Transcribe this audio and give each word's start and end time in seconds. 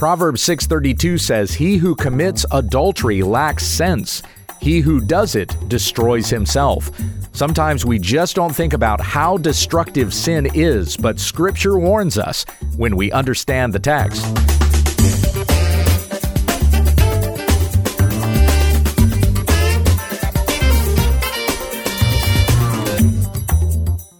Proverbs 0.00 0.40
6:32 0.40 1.18
says, 1.18 1.52
"He 1.52 1.76
who 1.76 1.94
commits 1.94 2.46
adultery 2.52 3.20
lacks 3.20 3.66
sense. 3.66 4.22
He 4.58 4.80
who 4.80 4.98
does 4.98 5.34
it 5.34 5.54
destroys 5.68 6.30
himself." 6.30 6.90
Sometimes 7.32 7.84
we 7.84 7.98
just 7.98 8.34
don't 8.34 8.56
think 8.56 8.72
about 8.72 9.02
how 9.02 9.36
destructive 9.36 10.14
sin 10.14 10.48
is, 10.54 10.96
but 10.96 11.20
scripture 11.20 11.78
warns 11.78 12.16
us 12.16 12.46
when 12.78 12.96
we 12.96 13.12
understand 13.12 13.74
the 13.74 13.78
text. 13.78 14.24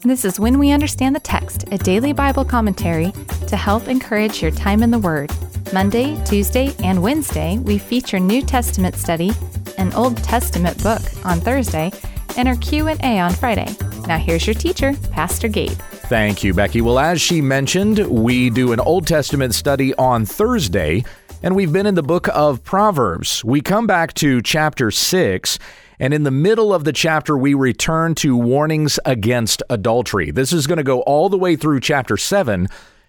This 0.04 0.26
is 0.26 0.38
When 0.38 0.58
We 0.58 0.72
Understand 0.72 1.16
the 1.16 1.20
Text, 1.20 1.64
a 1.72 1.78
daily 1.78 2.12
Bible 2.12 2.44
commentary 2.44 3.14
to 3.46 3.56
help 3.56 3.88
encourage 3.88 4.42
your 4.42 4.50
time 4.50 4.82
in 4.82 4.90
the 4.90 4.98
Word. 4.98 5.32
Monday, 5.73 6.21
Tuesday, 6.25 6.74
and 6.83 7.01
Wednesday, 7.01 7.56
we 7.59 7.78
feature 7.78 8.19
New 8.19 8.42
Testament 8.42 8.97
study, 8.97 9.30
an 9.78 9.92
Old 9.92 10.16
Testament 10.16 10.83
book 10.83 11.01
on 11.24 11.41
Thursday, 11.41 11.92
and 12.37 12.48
our 12.48 12.56
Q&A 12.56 13.20
on 13.20 13.33
Friday. 13.33 13.73
Now 14.09 14.19
here's 14.19 14.48
your 14.48 14.55
teacher, 14.55 14.95
Pastor 15.12 15.47
Gabe. 15.47 15.70
Thank 15.70 16.42
you, 16.42 16.52
Becky. 16.55 16.80
Well, 16.80 16.98
as 16.98 17.20
she 17.20 17.41
mentioned, 17.41 17.98
we 18.09 18.51
do 18.51 18.73
an 18.73 18.80
Old 18.80 19.06
Testament 19.06 19.55
study 19.55 19.95
on 19.95 20.27
Thursday, 20.27 21.05
and 21.41 21.55
we've 21.55 21.73
been 21.73 21.87
in 21.87 21.95
the 21.95 22.02
book 22.02 22.27
of 22.34 22.64
Proverbs. 22.64 23.45
We 23.45 23.61
come 23.61 23.87
back 23.87 24.12
to 24.14 24.42
chapter 24.42 24.91
6, 24.91 25.59
and 26.00 26.12
in 26.12 26.25
the 26.25 26.33
middle 26.33 26.75
of 26.75 26.83
the 26.83 26.92
chapter, 26.92 27.39
we 27.39 27.55
return 27.55 28.16
to 28.16 28.37
warnings 28.37 28.98
against 29.05 29.62
adultery. 29.70 30.33
This 30.33 30.52
is 30.52 30.66
going 30.66 30.78
to 30.78 30.83
go 30.83 31.02
all 31.02 31.28
the 31.28 31.39
way 31.39 31.55
through 31.55 31.78
chapter 31.78 32.16
7 32.16 32.66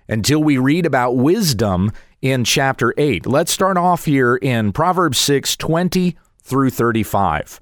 until 0.08 0.44
we 0.44 0.60
read 0.60 0.86
about 0.86 1.16
wisdom 1.16 1.91
in 2.22 2.44
chapter 2.44 2.94
8. 2.98 3.26
Let's 3.26 3.52
start 3.52 3.78
off 3.78 4.06
here 4.06 4.36
in 4.36 4.72
Proverbs 4.72 5.18
6 5.18 5.55
20 5.58 6.16
through 6.41 6.70
35. 6.70 7.62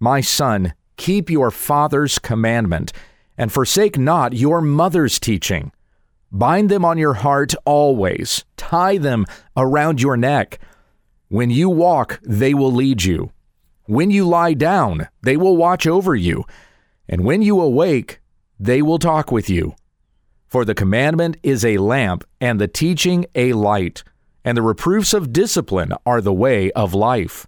My 0.00 0.20
son, 0.20 0.74
keep 0.96 1.30
your 1.30 1.50
father's 1.50 2.18
commandment 2.18 2.92
and 3.36 3.52
forsake 3.52 3.96
not 3.96 4.32
your 4.32 4.60
mother's 4.60 5.18
teaching. 5.20 5.72
Bind 6.30 6.68
them 6.68 6.84
on 6.84 6.98
your 6.98 7.14
heart 7.14 7.54
always, 7.64 8.44
tie 8.56 8.98
them 8.98 9.24
around 9.56 10.02
your 10.02 10.16
neck. 10.16 10.58
When 11.28 11.50
you 11.50 11.68
walk, 11.68 12.20
they 12.22 12.54
will 12.54 12.72
lead 12.72 13.04
you. 13.04 13.32
When 13.84 14.10
you 14.10 14.26
lie 14.26 14.54
down, 14.54 15.08
they 15.22 15.36
will 15.36 15.56
watch 15.56 15.86
over 15.86 16.14
you. 16.14 16.44
And 17.08 17.24
when 17.24 17.42
you 17.42 17.60
awake, 17.60 18.20
they 18.60 18.82
will 18.82 18.98
talk 18.98 19.32
with 19.32 19.48
you. 19.48 19.74
For 20.48 20.64
the 20.64 20.74
commandment 20.74 21.36
is 21.42 21.62
a 21.62 21.76
lamp, 21.76 22.24
and 22.40 22.58
the 22.58 22.68
teaching 22.68 23.26
a 23.34 23.52
light, 23.52 24.02
and 24.44 24.56
the 24.56 24.62
reproofs 24.62 25.12
of 25.12 25.30
discipline 25.30 25.92
are 26.06 26.22
the 26.22 26.32
way 26.32 26.72
of 26.72 26.94
life, 26.94 27.46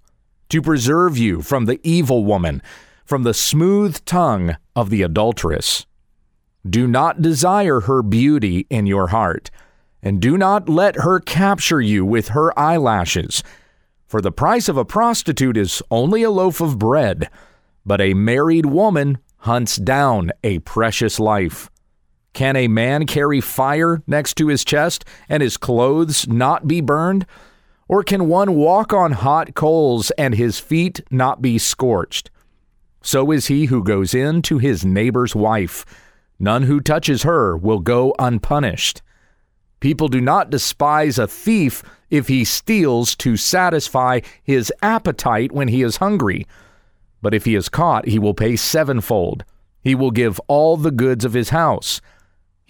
to 0.51 0.61
preserve 0.61 1.17
you 1.17 1.41
from 1.41 1.65
the 1.65 1.81
evil 1.83 2.27
woman, 2.27 2.61
from 3.07 3.23
the 3.23 3.33
smooth 3.33 4.05
tongue 4.05 4.57
of 4.77 4.91
the 4.91 5.01
adulteress. 5.01 5.87
Do 6.69 6.87
not 6.87 7.23
desire 7.23 7.81
her 7.81 8.03
beauty 8.03 8.67
in 8.69 8.85
your 8.85 9.07
heart, 9.07 9.51
and 10.03 10.21
do 10.21 10.37
not 10.37 10.69
let 10.69 10.97
her 10.97 11.21
capture 11.21 11.81
you 11.81 12.05
with 12.05 12.29
her 12.29 12.57
eyelashes. 12.59 13.43
For 14.07 14.21
the 14.21 14.33
price 14.33 14.69
of 14.69 14.77
a 14.77 14.85
prostitute 14.85 15.57
is 15.57 15.83
only 15.91 16.23
a 16.23 16.31
loaf 16.31 16.61
of 16.61 16.79
bread, 16.79 17.31
but 17.87 18.03
a 18.03 18.13
married 18.13 18.67
woman 18.67 19.19
hunts 19.39 19.77
down 19.77 20.33
a 20.45 20.59
precious 20.59 21.19
life. 21.19 21.71
Can 22.33 22.57
a 22.57 22.69
man 22.69 23.07
carry 23.07 23.41
fire 23.41 24.03
next 24.07 24.35
to 24.35 24.49
his 24.49 24.65
chest 24.65 25.05
and 25.29 25.43
his 25.43 25.57
clothes 25.57 26.29
not 26.29 26.67
be 26.69 26.81
burned? 26.81 27.27
Or 27.89 28.03
can 28.03 28.29
one 28.29 28.55
walk 28.55 28.93
on 28.93 29.13
hot 29.13 29.55
coals 29.55 30.11
and 30.13 30.35
his 30.35 30.59
feet 30.59 31.01
not 31.11 31.43
be 31.43 31.59
scorched? 31.59 32.31
So 33.03 33.31
is 33.33 33.47
he 33.47 33.67
who 33.67 33.83
goes 33.83 34.15
in 34.15 34.43
to 34.43 34.59
his 34.59 34.85
neighbor's 34.85 35.35
wife. 35.35 35.85
None 36.39 36.63
who 36.63 36.81
touches 36.81 37.25
her 37.25 37.57
will 37.57 37.81
go 37.81 38.15
unpunished. 38.19 39.03
People 39.81 40.09
do 40.09 40.21
not 40.21 40.51
despise 40.51 41.19
a 41.19 41.27
thief 41.27 41.83
if 42.11 42.29
he 42.29 42.45
steals 42.45 43.17
to 43.17 43.37
satisfy 43.37 44.21
his 44.43 44.73
appetite 44.83 45.53
when 45.53 45.69
he 45.69 45.83
is 45.83 45.97
hungry. 45.97 46.47
But 47.23 47.35
if 47.35 47.45
he 47.45 47.55
is 47.55 47.69
caught, 47.69 48.07
he 48.07 48.19
will 48.19 48.35
pay 48.35 48.57
sevenfold. 48.57 49.45
He 49.83 49.95
will 49.95 50.11
give 50.11 50.41
all 50.49 50.77
the 50.77 50.91
goods 50.91 51.25
of 51.25 51.33
his 51.33 51.51
house. 51.51 52.01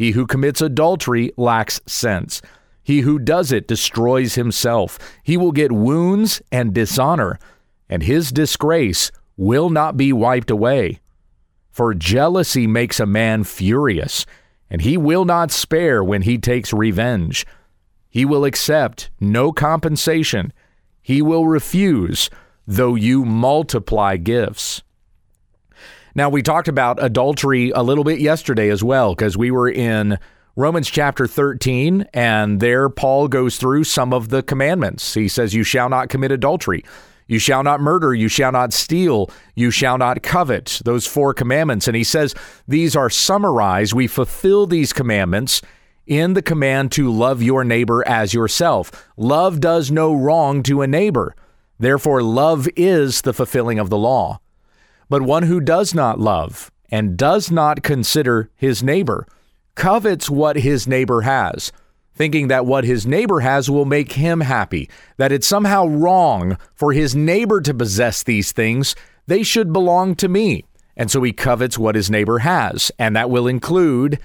He 0.00 0.12
who 0.12 0.26
commits 0.26 0.62
adultery 0.62 1.30
lacks 1.36 1.78
sense. 1.84 2.40
He 2.82 3.00
who 3.00 3.18
does 3.18 3.52
it 3.52 3.68
destroys 3.68 4.34
himself. 4.34 4.98
He 5.22 5.36
will 5.36 5.52
get 5.52 5.72
wounds 5.72 6.40
and 6.50 6.72
dishonor, 6.72 7.38
and 7.86 8.02
his 8.02 8.32
disgrace 8.32 9.12
will 9.36 9.68
not 9.68 9.98
be 9.98 10.10
wiped 10.10 10.50
away. 10.50 11.00
For 11.70 11.92
jealousy 11.92 12.66
makes 12.66 12.98
a 12.98 13.04
man 13.04 13.44
furious 13.44 14.24
and 14.70 14.80
he 14.80 14.96
will 14.96 15.26
not 15.26 15.50
spare 15.50 16.02
when 16.02 16.22
he 16.22 16.38
takes 16.38 16.72
revenge. 16.72 17.44
He 18.08 18.24
will 18.24 18.46
accept 18.46 19.10
no 19.20 19.52
compensation. 19.52 20.52
He 21.02 21.20
will 21.20 21.46
refuse, 21.46 22.30
though 22.66 22.94
you 22.94 23.26
multiply 23.26 24.16
gifts. 24.16 24.82
Now, 26.14 26.28
we 26.28 26.42
talked 26.42 26.68
about 26.68 27.02
adultery 27.02 27.70
a 27.70 27.82
little 27.82 28.04
bit 28.04 28.20
yesterday 28.20 28.68
as 28.68 28.82
well, 28.82 29.14
because 29.14 29.36
we 29.36 29.50
were 29.50 29.68
in 29.70 30.18
Romans 30.56 30.90
chapter 30.90 31.26
13, 31.26 32.06
and 32.12 32.60
there 32.60 32.88
Paul 32.88 33.28
goes 33.28 33.56
through 33.56 33.84
some 33.84 34.12
of 34.12 34.28
the 34.28 34.42
commandments. 34.42 35.14
He 35.14 35.28
says, 35.28 35.54
You 35.54 35.62
shall 35.62 35.88
not 35.88 36.08
commit 36.08 36.32
adultery. 36.32 36.84
You 37.30 37.38
shall 37.38 37.62
not 37.62 37.80
murder. 37.80 38.12
You 38.12 38.26
shall 38.26 38.50
not 38.50 38.72
steal. 38.72 39.30
You 39.54 39.70
shall 39.70 39.98
not 39.98 40.20
covet. 40.20 40.80
Those 40.84 41.06
four 41.06 41.32
commandments. 41.32 41.86
And 41.86 41.96
he 41.96 42.02
says 42.02 42.34
these 42.66 42.96
are 42.96 43.08
summarized. 43.08 43.92
We 43.92 44.08
fulfill 44.08 44.66
these 44.66 44.92
commandments 44.92 45.62
in 46.08 46.34
the 46.34 46.42
command 46.42 46.90
to 46.92 47.08
love 47.08 47.40
your 47.40 47.62
neighbor 47.62 48.06
as 48.06 48.34
yourself. 48.34 49.08
Love 49.16 49.60
does 49.60 49.92
no 49.92 50.12
wrong 50.12 50.64
to 50.64 50.82
a 50.82 50.88
neighbor. 50.88 51.36
Therefore, 51.78 52.20
love 52.20 52.68
is 52.74 53.22
the 53.22 53.32
fulfilling 53.32 53.78
of 53.78 53.90
the 53.90 53.96
law. 53.96 54.40
But 55.10 55.20
one 55.20 55.42
who 55.42 55.60
does 55.60 55.94
not 55.94 56.18
love 56.18 56.72
and 56.90 57.18
does 57.18 57.50
not 57.50 57.82
consider 57.82 58.48
his 58.56 58.82
neighbor 58.82 59.26
covets 59.74 60.30
what 60.30 60.56
his 60.56 60.86
neighbor 60.86 61.20
has 61.20 61.70
thinking 62.20 62.48
that 62.48 62.66
what 62.66 62.84
his 62.84 63.06
neighbor 63.06 63.40
has 63.40 63.70
will 63.70 63.86
make 63.86 64.12
him 64.12 64.42
happy, 64.42 64.90
that 65.16 65.32
it's 65.32 65.46
somehow 65.46 65.86
wrong 65.86 66.58
for 66.74 66.92
his 66.92 67.16
neighbor 67.16 67.62
to 67.62 67.72
possess 67.72 68.22
these 68.22 68.52
things. 68.52 68.94
They 69.26 69.42
should 69.42 69.72
belong 69.72 70.16
to 70.16 70.28
me. 70.28 70.66
And 70.98 71.10
so 71.10 71.22
he 71.22 71.32
covets 71.32 71.78
what 71.78 71.94
his 71.94 72.10
neighbor 72.10 72.40
has, 72.40 72.92
and 72.98 73.16
that 73.16 73.30
will 73.30 73.46
include 73.46 74.18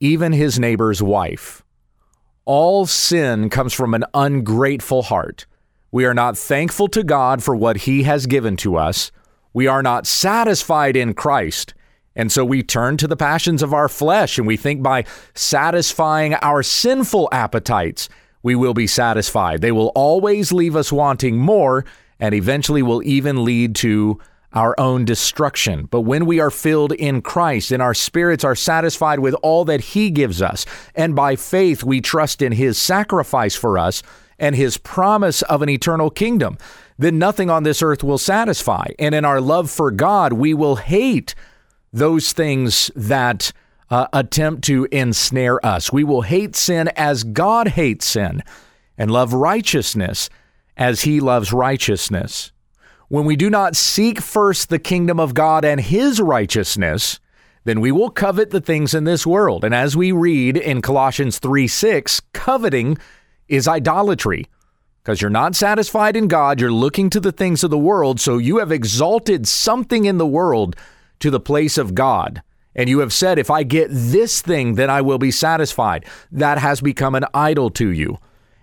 even 0.00 0.32
his 0.32 0.58
neighbor's 0.58 1.02
wife. 1.02 1.62
All 2.46 2.86
sin 2.86 3.50
comes 3.50 3.74
from 3.74 3.92
an 3.92 4.04
ungrateful 4.14 5.02
heart. 5.02 5.44
We 5.92 6.06
are 6.06 6.14
not 6.14 6.38
thankful 6.38 6.88
to 6.88 7.04
God 7.04 7.42
for 7.42 7.54
what 7.54 7.76
he 7.76 8.04
has 8.04 8.24
given 8.24 8.56
to 8.56 8.76
us. 8.76 9.12
We 9.54 9.66
are 9.66 9.82
not 9.82 10.06
satisfied 10.06 10.96
in 10.96 11.14
Christ 11.14 11.72
and 12.16 12.30
so 12.30 12.44
we 12.44 12.62
turn 12.62 12.96
to 12.98 13.08
the 13.08 13.16
passions 13.16 13.62
of 13.62 13.74
our 13.74 13.88
flesh 13.88 14.38
and 14.38 14.46
we 14.46 14.56
think 14.56 14.82
by 14.82 15.04
satisfying 15.34 16.34
our 16.34 16.62
sinful 16.62 17.28
appetites, 17.32 18.08
we 18.42 18.54
will 18.54 18.74
be 18.74 18.86
satisfied. 18.86 19.60
They 19.60 19.72
will 19.72 19.90
always 19.94 20.52
leave 20.52 20.76
us 20.76 20.92
wanting 20.92 21.38
more 21.38 21.84
and 22.20 22.34
eventually 22.34 22.82
will 22.82 23.02
even 23.02 23.44
lead 23.44 23.74
to 23.76 24.20
our 24.52 24.78
own 24.78 25.04
destruction. 25.04 25.86
But 25.86 26.02
when 26.02 26.26
we 26.26 26.38
are 26.38 26.50
filled 26.50 26.92
in 26.92 27.22
Christ 27.22 27.72
and 27.72 27.82
our 27.82 27.94
spirits 27.94 28.44
are 28.44 28.54
satisfied 28.54 29.18
with 29.18 29.34
all 29.42 29.64
that 29.64 29.80
He 29.80 30.10
gives 30.10 30.40
us, 30.40 30.64
and 30.94 31.16
by 31.16 31.34
faith 31.34 31.82
we 31.82 32.00
trust 32.00 32.40
in 32.40 32.52
His 32.52 32.78
sacrifice 32.78 33.56
for 33.56 33.76
us 33.78 34.04
and 34.38 34.54
His 34.54 34.76
promise 34.76 35.42
of 35.42 35.62
an 35.62 35.68
eternal 35.68 36.08
kingdom, 36.08 36.56
then 36.98 37.18
nothing 37.18 37.50
on 37.50 37.62
this 37.62 37.82
earth 37.82 38.04
will 38.04 38.18
satisfy. 38.18 38.86
And 38.98 39.14
in 39.14 39.24
our 39.24 39.40
love 39.40 39.70
for 39.70 39.90
God, 39.90 40.32
we 40.32 40.54
will 40.54 40.76
hate 40.76 41.34
those 41.92 42.32
things 42.32 42.90
that 42.94 43.52
uh, 43.90 44.06
attempt 44.12 44.64
to 44.64 44.86
ensnare 44.90 45.64
us. 45.64 45.92
We 45.92 46.04
will 46.04 46.22
hate 46.22 46.56
sin 46.56 46.88
as 46.96 47.24
God 47.24 47.68
hates 47.68 48.06
sin 48.06 48.42
and 48.96 49.10
love 49.10 49.32
righteousness 49.32 50.30
as 50.76 51.02
he 51.02 51.20
loves 51.20 51.52
righteousness. 51.52 52.52
When 53.08 53.24
we 53.24 53.36
do 53.36 53.50
not 53.50 53.76
seek 53.76 54.20
first 54.20 54.68
the 54.68 54.78
kingdom 54.78 55.20
of 55.20 55.34
God 55.34 55.64
and 55.64 55.80
his 55.80 56.20
righteousness, 56.20 57.20
then 57.64 57.80
we 57.80 57.92
will 57.92 58.10
covet 58.10 58.50
the 58.50 58.60
things 58.60 58.94
in 58.94 59.04
this 59.04 59.26
world. 59.26 59.64
And 59.64 59.74
as 59.74 59.96
we 59.96 60.12
read 60.12 60.56
in 60.56 60.82
Colossians 60.82 61.38
3 61.38 61.68
6, 61.68 62.20
coveting 62.32 62.98
is 63.48 63.68
idolatry. 63.68 64.48
Because 65.04 65.20
you're 65.20 65.30
not 65.30 65.54
satisfied 65.54 66.16
in 66.16 66.28
God, 66.28 66.58
you're 66.58 66.72
looking 66.72 67.10
to 67.10 67.20
the 67.20 67.30
things 67.30 67.62
of 67.62 67.70
the 67.70 67.76
world, 67.76 68.18
so 68.20 68.38
you 68.38 68.56
have 68.56 68.72
exalted 68.72 69.46
something 69.46 70.06
in 70.06 70.16
the 70.16 70.26
world 70.26 70.76
to 71.20 71.30
the 71.30 71.38
place 71.38 71.76
of 71.76 71.94
God, 71.94 72.42
and 72.74 72.88
you 72.88 73.00
have 73.00 73.12
said, 73.12 73.38
If 73.38 73.50
I 73.50 73.64
get 73.64 73.88
this 73.90 74.40
thing, 74.40 74.76
then 74.76 74.88
I 74.88 75.02
will 75.02 75.18
be 75.18 75.30
satisfied, 75.30 76.06
that 76.32 76.56
has 76.56 76.80
become 76.80 77.14
an 77.14 77.26
idol 77.34 77.68
to 77.70 77.90
you. 77.90 78.18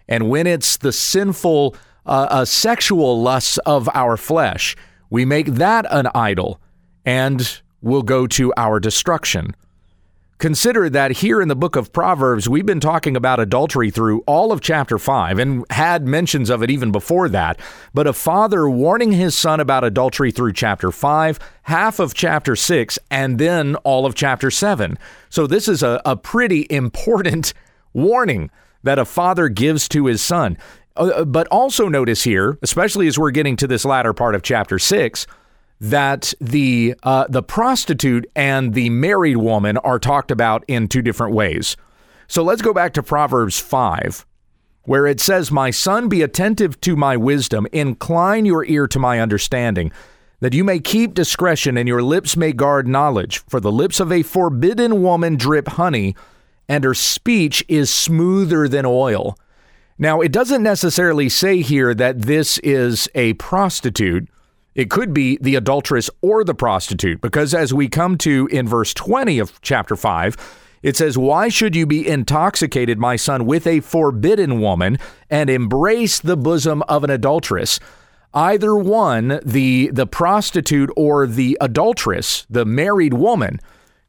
And 0.07 0.29
when 0.29 0.47
it's 0.47 0.77
the 0.77 0.91
sinful 0.91 1.75
uh, 2.07 2.27
uh, 2.29 2.45
sexual 2.45 3.21
lusts 3.21 3.59
of 3.59 3.87
our 3.93 4.17
flesh, 4.17 4.75
we 5.11 5.25
make 5.25 5.45
that 5.45 5.85
an 5.91 6.07
idol 6.15 6.59
and 7.05 7.61
we'll 7.81 8.01
go 8.01 8.25
to 8.27 8.53
our 8.57 8.79
destruction. 8.79 9.55
Consider 10.41 10.89
that 10.89 11.11
here 11.11 11.39
in 11.39 11.49
the 11.49 11.55
book 11.55 11.75
of 11.75 11.93
Proverbs, 11.93 12.49
we've 12.49 12.65
been 12.65 12.79
talking 12.79 13.15
about 13.15 13.39
adultery 13.39 13.91
through 13.91 14.21
all 14.21 14.51
of 14.51 14.59
chapter 14.59 14.97
5 14.97 15.37
and 15.37 15.63
had 15.69 16.07
mentions 16.07 16.49
of 16.49 16.63
it 16.63 16.71
even 16.71 16.91
before 16.91 17.29
that. 17.29 17.59
But 17.93 18.07
a 18.07 18.13
father 18.13 18.67
warning 18.67 19.11
his 19.11 19.37
son 19.37 19.59
about 19.59 19.83
adultery 19.83 20.31
through 20.31 20.53
chapter 20.53 20.91
5, 20.91 21.37
half 21.61 21.99
of 21.99 22.15
chapter 22.15 22.55
6, 22.55 22.97
and 23.11 23.37
then 23.37 23.75
all 23.83 24.07
of 24.07 24.15
chapter 24.15 24.49
7. 24.49 24.97
So 25.29 25.45
this 25.45 25.67
is 25.67 25.83
a, 25.83 26.01
a 26.05 26.15
pretty 26.15 26.65
important 26.71 27.53
warning 27.93 28.49
that 28.81 28.97
a 28.97 29.05
father 29.05 29.47
gives 29.47 29.87
to 29.89 30.07
his 30.07 30.23
son. 30.23 30.57
Uh, 30.95 31.23
but 31.23 31.47
also 31.49 31.87
notice 31.87 32.23
here, 32.23 32.57
especially 32.63 33.05
as 33.05 33.19
we're 33.19 33.29
getting 33.29 33.57
to 33.57 33.67
this 33.67 33.85
latter 33.85 34.11
part 34.11 34.33
of 34.33 34.41
chapter 34.41 34.79
6, 34.79 35.27
that 35.81 36.31
the 36.39 36.93
uh, 37.01 37.25
the 37.27 37.41
prostitute 37.41 38.29
and 38.35 38.75
the 38.75 38.91
married 38.91 39.37
woman 39.37 39.77
are 39.77 39.97
talked 39.97 40.29
about 40.29 40.63
in 40.67 40.87
two 40.87 41.01
different 41.01 41.33
ways. 41.33 41.75
So 42.27 42.43
let's 42.43 42.61
go 42.61 42.71
back 42.71 42.93
to 42.93 43.03
Proverbs 43.03 43.59
5 43.59 44.25
where 44.83 45.05
it 45.05 45.19
says, 45.19 45.51
"My 45.51 45.69
son, 45.69 46.07
be 46.07 46.21
attentive 46.21 46.79
to 46.81 46.95
my 46.95 47.15
wisdom, 47.17 47.67
incline 47.71 48.45
your 48.45 48.65
ear 48.65 48.87
to 48.87 48.99
my 48.99 49.19
understanding, 49.19 49.91
that 50.39 50.53
you 50.53 50.63
may 50.63 50.79
keep 50.79 51.13
discretion 51.13 51.77
and 51.77 51.87
your 51.87 52.01
lips 52.01 52.35
may 52.35 52.51
guard 52.51 52.87
knowledge, 52.87 53.43
for 53.47 53.59
the 53.59 53.71
lips 53.71 53.99
of 53.99 54.11
a 54.11 54.23
forbidden 54.23 55.03
woman 55.03 55.35
drip 55.35 55.67
honey, 55.67 56.15
and 56.67 56.83
her 56.83 56.95
speech 56.95 57.63
is 57.67 57.91
smoother 57.91 58.67
than 58.67 58.85
oil." 58.85 59.37
Now, 59.99 60.21
it 60.21 60.31
doesn't 60.31 60.63
necessarily 60.63 61.29
say 61.29 61.61
here 61.61 61.93
that 61.93 62.23
this 62.23 62.57
is 62.59 63.07
a 63.13 63.33
prostitute 63.33 64.27
it 64.75 64.89
could 64.89 65.13
be 65.13 65.37
the 65.41 65.55
adulteress 65.55 66.09
or 66.21 66.43
the 66.43 66.55
prostitute, 66.55 67.21
because 67.21 67.53
as 67.53 67.73
we 67.73 67.89
come 67.89 68.17
to 68.19 68.47
in 68.51 68.67
verse 68.67 68.93
20 68.93 69.39
of 69.39 69.61
chapter 69.61 69.95
5, 69.95 70.37
it 70.81 70.97
says, 70.97 71.17
Why 71.17 71.49
should 71.49 71.75
you 71.75 71.85
be 71.85 72.07
intoxicated, 72.07 72.97
my 72.97 73.15
son, 73.15 73.45
with 73.45 73.67
a 73.67 73.81
forbidden 73.81 74.59
woman 74.59 74.97
and 75.29 75.49
embrace 75.49 76.19
the 76.19 76.37
bosom 76.37 76.81
of 76.83 77.03
an 77.03 77.09
adulteress? 77.09 77.79
Either 78.33 78.75
one, 78.75 79.39
the, 79.43 79.89
the 79.91 80.07
prostitute 80.07 80.89
or 80.95 81.27
the 81.27 81.57
adulteress, 81.59 82.45
the 82.49 82.65
married 82.65 83.13
woman, 83.13 83.59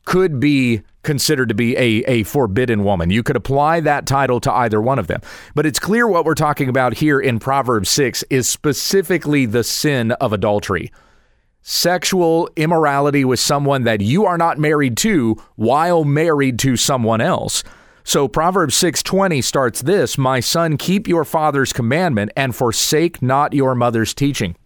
could 0.04 0.40
be 0.40 0.82
considered 1.02 1.48
to 1.48 1.54
be 1.54 1.76
a, 1.76 2.04
a 2.06 2.22
forbidden 2.22 2.84
woman. 2.84 3.10
You 3.10 3.22
could 3.22 3.36
apply 3.36 3.80
that 3.80 4.06
title 4.06 4.40
to 4.40 4.52
either 4.52 4.80
one 4.80 4.98
of 4.98 5.06
them. 5.06 5.20
But 5.54 5.66
it's 5.66 5.78
clear 5.78 6.06
what 6.06 6.24
we're 6.24 6.34
talking 6.34 6.68
about 6.68 6.94
here 6.94 7.20
in 7.20 7.38
Proverbs 7.38 7.90
6 7.90 8.24
is 8.30 8.48
specifically 8.48 9.46
the 9.46 9.64
sin 9.64 10.12
of 10.12 10.32
adultery. 10.32 10.92
Sexual 11.62 12.50
immorality 12.56 13.24
with 13.24 13.40
someone 13.40 13.84
that 13.84 14.00
you 14.00 14.24
are 14.26 14.38
not 14.38 14.58
married 14.58 14.96
to 14.98 15.36
while 15.56 16.04
married 16.04 16.58
to 16.60 16.76
someone 16.76 17.20
else. 17.20 17.62
So 18.04 18.26
Proverbs 18.26 18.74
6:20 18.74 19.40
starts 19.40 19.80
this, 19.80 20.18
"My 20.18 20.40
son, 20.40 20.76
keep 20.76 21.06
your 21.06 21.24
father's 21.24 21.72
commandment 21.72 22.32
and 22.36 22.54
forsake 22.54 23.22
not 23.22 23.54
your 23.54 23.76
mother's 23.76 24.12
teaching." 24.12 24.56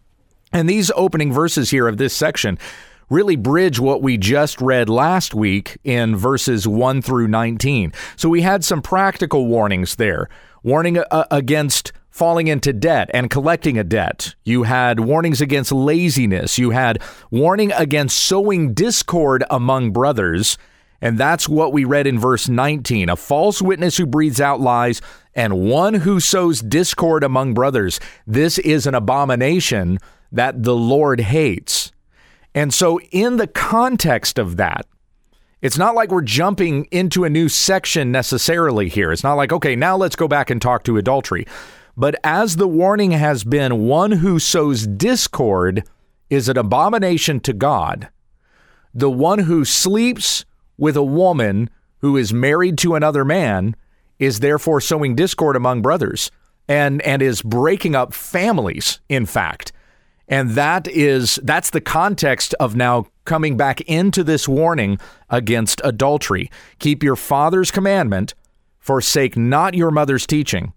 And 0.52 0.68
these 0.70 0.90
opening 0.96 1.32
verses 1.32 1.68
here 1.68 1.86
of 1.86 1.98
this 1.98 2.14
section 2.14 2.58
really 3.08 3.36
bridge 3.36 3.78
what 3.78 4.02
we 4.02 4.16
just 4.16 4.60
read 4.60 4.88
last 4.88 5.34
week 5.34 5.78
in 5.84 6.16
verses 6.16 6.66
1 6.66 7.02
through 7.02 7.28
19. 7.28 7.92
So 8.16 8.28
we 8.28 8.42
had 8.42 8.64
some 8.64 8.82
practical 8.82 9.46
warnings 9.46 9.96
there 9.96 10.28
warning 10.62 10.98
uh, 10.98 11.24
against 11.30 11.92
falling 12.10 12.48
into 12.48 12.72
debt 12.72 13.10
and 13.12 13.30
collecting 13.30 13.78
a 13.78 13.84
debt. 13.84 14.34
You 14.44 14.64
had 14.64 15.00
warnings 15.00 15.40
against 15.40 15.70
laziness. 15.70 16.58
You 16.58 16.70
had 16.70 17.00
warning 17.30 17.72
against 17.72 18.18
sowing 18.18 18.72
discord 18.74 19.44
among 19.50 19.92
brothers. 19.92 20.56
And 21.00 21.18
that's 21.18 21.48
what 21.48 21.74
we 21.74 21.84
read 21.84 22.06
in 22.06 22.18
verse 22.18 22.48
19 22.48 23.10
a 23.10 23.16
false 23.16 23.60
witness 23.60 23.98
who 23.98 24.06
breathes 24.06 24.40
out 24.40 24.60
lies 24.60 25.00
and 25.34 25.60
one 25.60 25.94
who 25.94 26.18
sows 26.18 26.60
discord 26.60 27.22
among 27.22 27.52
brothers. 27.52 28.00
This 28.26 28.58
is 28.58 28.86
an 28.86 28.94
abomination 28.94 29.98
that 30.32 30.62
the 30.62 30.74
Lord 30.74 31.20
hates. 31.20 31.85
And 32.56 32.72
so, 32.72 32.98
in 33.12 33.36
the 33.36 33.46
context 33.46 34.38
of 34.38 34.56
that, 34.56 34.86
it's 35.60 35.76
not 35.76 35.94
like 35.94 36.10
we're 36.10 36.22
jumping 36.22 36.86
into 36.90 37.24
a 37.24 37.30
new 37.30 37.50
section 37.50 38.10
necessarily 38.10 38.88
here. 38.88 39.12
It's 39.12 39.22
not 39.22 39.34
like, 39.34 39.52
okay, 39.52 39.76
now 39.76 39.94
let's 39.94 40.16
go 40.16 40.26
back 40.26 40.48
and 40.48 40.60
talk 40.60 40.82
to 40.84 40.96
adultery. 40.96 41.46
But 41.98 42.16
as 42.24 42.56
the 42.56 42.66
warning 42.66 43.10
has 43.10 43.44
been, 43.44 43.86
one 43.86 44.10
who 44.10 44.38
sows 44.38 44.86
discord 44.86 45.84
is 46.30 46.48
an 46.48 46.56
abomination 46.56 47.40
to 47.40 47.52
God. 47.52 48.08
The 48.94 49.10
one 49.10 49.40
who 49.40 49.66
sleeps 49.66 50.46
with 50.78 50.96
a 50.96 51.02
woman 51.02 51.68
who 51.98 52.16
is 52.16 52.32
married 52.32 52.78
to 52.78 52.94
another 52.94 53.24
man 53.24 53.76
is 54.18 54.40
therefore 54.40 54.80
sowing 54.80 55.14
discord 55.14 55.56
among 55.56 55.82
brothers 55.82 56.30
and, 56.68 57.02
and 57.02 57.20
is 57.20 57.42
breaking 57.42 57.94
up 57.94 58.14
families, 58.14 59.00
in 59.10 59.26
fact. 59.26 59.72
And 60.28 60.50
that 60.50 60.88
is 60.88 61.38
that's 61.42 61.70
the 61.70 61.80
context 61.80 62.54
of 62.54 62.74
now 62.74 63.06
coming 63.24 63.56
back 63.56 63.80
into 63.82 64.24
this 64.24 64.48
warning 64.48 64.98
against 65.30 65.80
adultery. 65.84 66.50
Keep 66.78 67.02
your 67.02 67.16
father's 67.16 67.70
commandment, 67.70 68.34
forsake 68.78 69.36
not 69.36 69.74
your 69.74 69.90
mother's 69.90 70.26
teaching. 70.26 70.72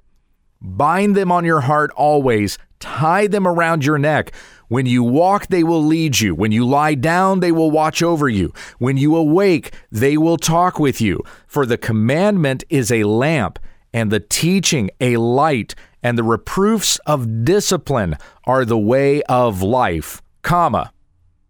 Bind 0.62 1.16
them 1.16 1.32
on 1.32 1.46
your 1.46 1.62
heart 1.62 1.92
always, 1.96 2.58
tie 2.80 3.28
them 3.28 3.48
around 3.48 3.86
your 3.86 3.98
neck. 3.98 4.34
When 4.68 4.86
you 4.86 5.04
walk, 5.04 5.48
they 5.48 5.64
will 5.64 5.84
lead 5.84 6.20
you. 6.20 6.36
When 6.36 6.52
you 6.52 6.66
lie 6.66 6.94
down, 6.94 7.40
they 7.40 7.52
will 7.52 7.72
watch 7.72 8.04
over 8.04 8.30
you. 8.30 8.54
When 8.78 8.98
you 8.98 9.16
awake, 9.16 9.74
they 9.92 10.16
will 10.16 10.38
talk 10.38 10.78
with 10.78 11.02
you. 11.02 11.24
For 11.48 11.66
the 11.66 11.78
commandment 11.78 12.64
is 12.70 12.92
a 12.92 13.06
lamp, 13.06 13.58
and 13.94 14.12
the 14.12 14.20
teaching 14.20 14.92
a 15.00 15.18
light 15.18 15.74
and 16.02 16.18
the 16.18 16.24
reproofs 16.24 16.98
of 17.06 17.44
discipline 17.44 18.18
are 18.46 18.66
the 18.66 18.78
way 18.78 19.22
of 19.24 19.62
life, 19.62 20.22
comma. 20.42 20.92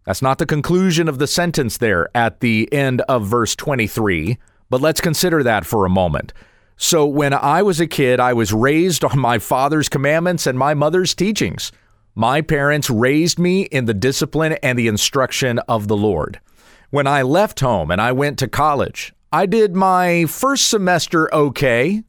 That's 0.04 0.22
not 0.22 0.38
the 0.38 0.46
conclusion 0.46 1.08
of 1.08 1.18
the 1.18 1.26
sentence 1.26 1.78
there 1.78 2.08
at 2.14 2.40
the 2.40 2.68
end 2.72 3.00
of 3.02 3.26
verse 3.26 3.54
23, 3.54 4.38
but 4.68 4.80
let's 4.80 5.00
consider 5.00 5.42
that 5.42 5.66
for 5.66 5.84
a 5.84 5.90
moment. 5.90 6.32
So, 6.76 7.04
when 7.04 7.34
I 7.34 7.62
was 7.62 7.78
a 7.78 7.86
kid, 7.86 8.20
I 8.20 8.32
was 8.32 8.54
raised 8.54 9.04
on 9.04 9.18
my 9.18 9.38
father's 9.38 9.90
commandments 9.90 10.46
and 10.46 10.58
my 10.58 10.72
mother's 10.72 11.14
teachings. 11.14 11.72
My 12.14 12.40
parents 12.40 12.88
raised 12.88 13.38
me 13.38 13.62
in 13.62 13.84
the 13.84 13.94
discipline 13.94 14.54
and 14.62 14.78
the 14.78 14.88
instruction 14.88 15.58
of 15.60 15.88
the 15.88 15.96
Lord. 15.96 16.40
When 16.88 17.06
I 17.06 17.22
left 17.22 17.60
home 17.60 17.90
and 17.90 18.00
I 18.00 18.12
went 18.12 18.38
to 18.38 18.48
college, 18.48 19.12
I 19.30 19.46
did 19.46 19.76
my 19.76 20.24
first 20.24 20.68
semester 20.68 21.32
okay. 21.32 22.02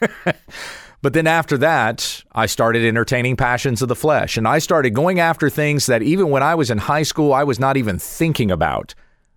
But 1.04 1.12
then 1.12 1.26
after 1.26 1.58
that, 1.58 2.24
I 2.32 2.46
started 2.46 2.82
entertaining 2.82 3.36
passions 3.36 3.82
of 3.82 3.88
the 3.88 3.94
flesh 3.94 4.38
and 4.38 4.48
I 4.48 4.58
started 4.58 4.94
going 4.94 5.20
after 5.20 5.50
things 5.50 5.84
that 5.84 6.02
even 6.02 6.30
when 6.30 6.42
I 6.42 6.54
was 6.54 6.70
in 6.70 6.78
high 6.78 7.02
school, 7.02 7.34
I 7.34 7.44
was 7.44 7.60
not 7.60 7.76
even 7.76 7.98
thinking 7.98 8.50
about. 8.50 8.94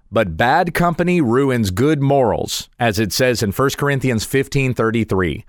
But 0.09 0.37
bad 0.37 0.73
company 0.73 1.19
ruins 1.19 1.71
good 1.71 2.01
morals, 2.01 2.69
as 2.79 2.99
it 2.99 3.11
says 3.11 3.43
in 3.43 3.51
1 3.51 3.71
Corinthians 3.77 4.25
15:33. 4.25 5.43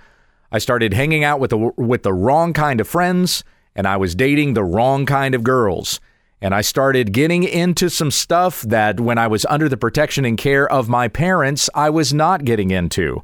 I 0.51 0.59
started 0.59 0.93
hanging 0.93 1.23
out 1.23 1.39
with 1.39 1.51
the 1.51 1.71
with 1.77 2.03
the 2.03 2.13
wrong 2.13 2.53
kind 2.53 2.81
of 2.81 2.89
friends 2.89 3.45
and 3.77 3.87
I 3.87 3.97
was 3.97 4.17
dating 4.17 4.55
the 4.55 4.65
wrong 4.65 5.07
kind 5.07 5.37
of 5.37 5.45
girls. 5.45 6.01
And 6.41 6.53
I 6.53 6.63
started 6.63 7.13
getting 7.13 7.45
into 7.45 7.89
some 7.89 8.11
stuff 8.11 8.63
that 8.63 8.99
when 8.99 9.19
I 9.19 9.29
was 9.29 9.47
under 9.47 9.69
the 9.69 9.77
protection 9.77 10.25
and 10.25 10.37
care 10.37 10.69
of 10.69 10.89
my 10.89 11.07
parents, 11.07 11.71
I 11.77 11.91
was 11.91 12.13
not 12.13 12.45
getting 12.45 12.73
into. 12.73 13.23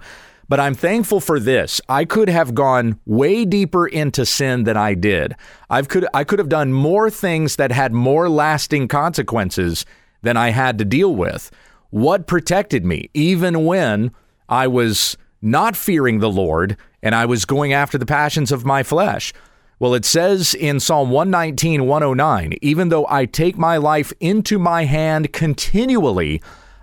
But 0.48 0.60
I'm 0.60 0.74
thankful 0.74 1.20
for 1.20 1.40
this. 1.40 1.80
I 1.88 2.04
could 2.04 2.28
have 2.28 2.54
gone 2.54 3.00
way 3.06 3.44
deeper 3.44 3.86
into 3.86 4.26
sin 4.26 4.64
than 4.64 4.76
I 4.76 4.94
did. 4.94 5.34
I 5.70 5.82
could 5.82 6.06
I 6.12 6.24
could 6.24 6.38
have 6.38 6.48
done 6.48 6.72
more 6.72 7.10
things 7.10 7.56
that 7.56 7.72
had 7.72 7.92
more 7.92 8.28
lasting 8.28 8.88
consequences 8.88 9.86
than 10.22 10.36
I 10.36 10.50
had 10.50 10.78
to 10.78 10.84
deal 10.84 11.14
with. 11.14 11.50
What 11.90 12.26
protected 12.26 12.84
me 12.84 13.10
even 13.14 13.64
when 13.64 14.12
I 14.48 14.66
was 14.66 15.16
not 15.40 15.76
fearing 15.76 16.18
the 16.18 16.30
Lord 16.30 16.76
and 17.02 17.14
I 17.14 17.26
was 17.26 17.44
going 17.44 17.72
after 17.72 17.98
the 17.98 18.06
passions 18.06 18.52
of 18.52 18.64
my 18.64 18.82
flesh? 18.82 19.32
Well, 19.78 19.94
it 19.94 20.04
says 20.04 20.54
in 20.54 20.80
Psalm 20.80 21.10
119, 21.10 21.86
109, 21.86 22.54
even 22.62 22.88
though 22.88 23.06
I 23.08 23.26
take 23.26 23.58
my 23.58 23.76
life 23.76 24.12
into 24.20 24.58
my 24.58 24.84
hand 24.84 25.32
continually, 25.32 26.40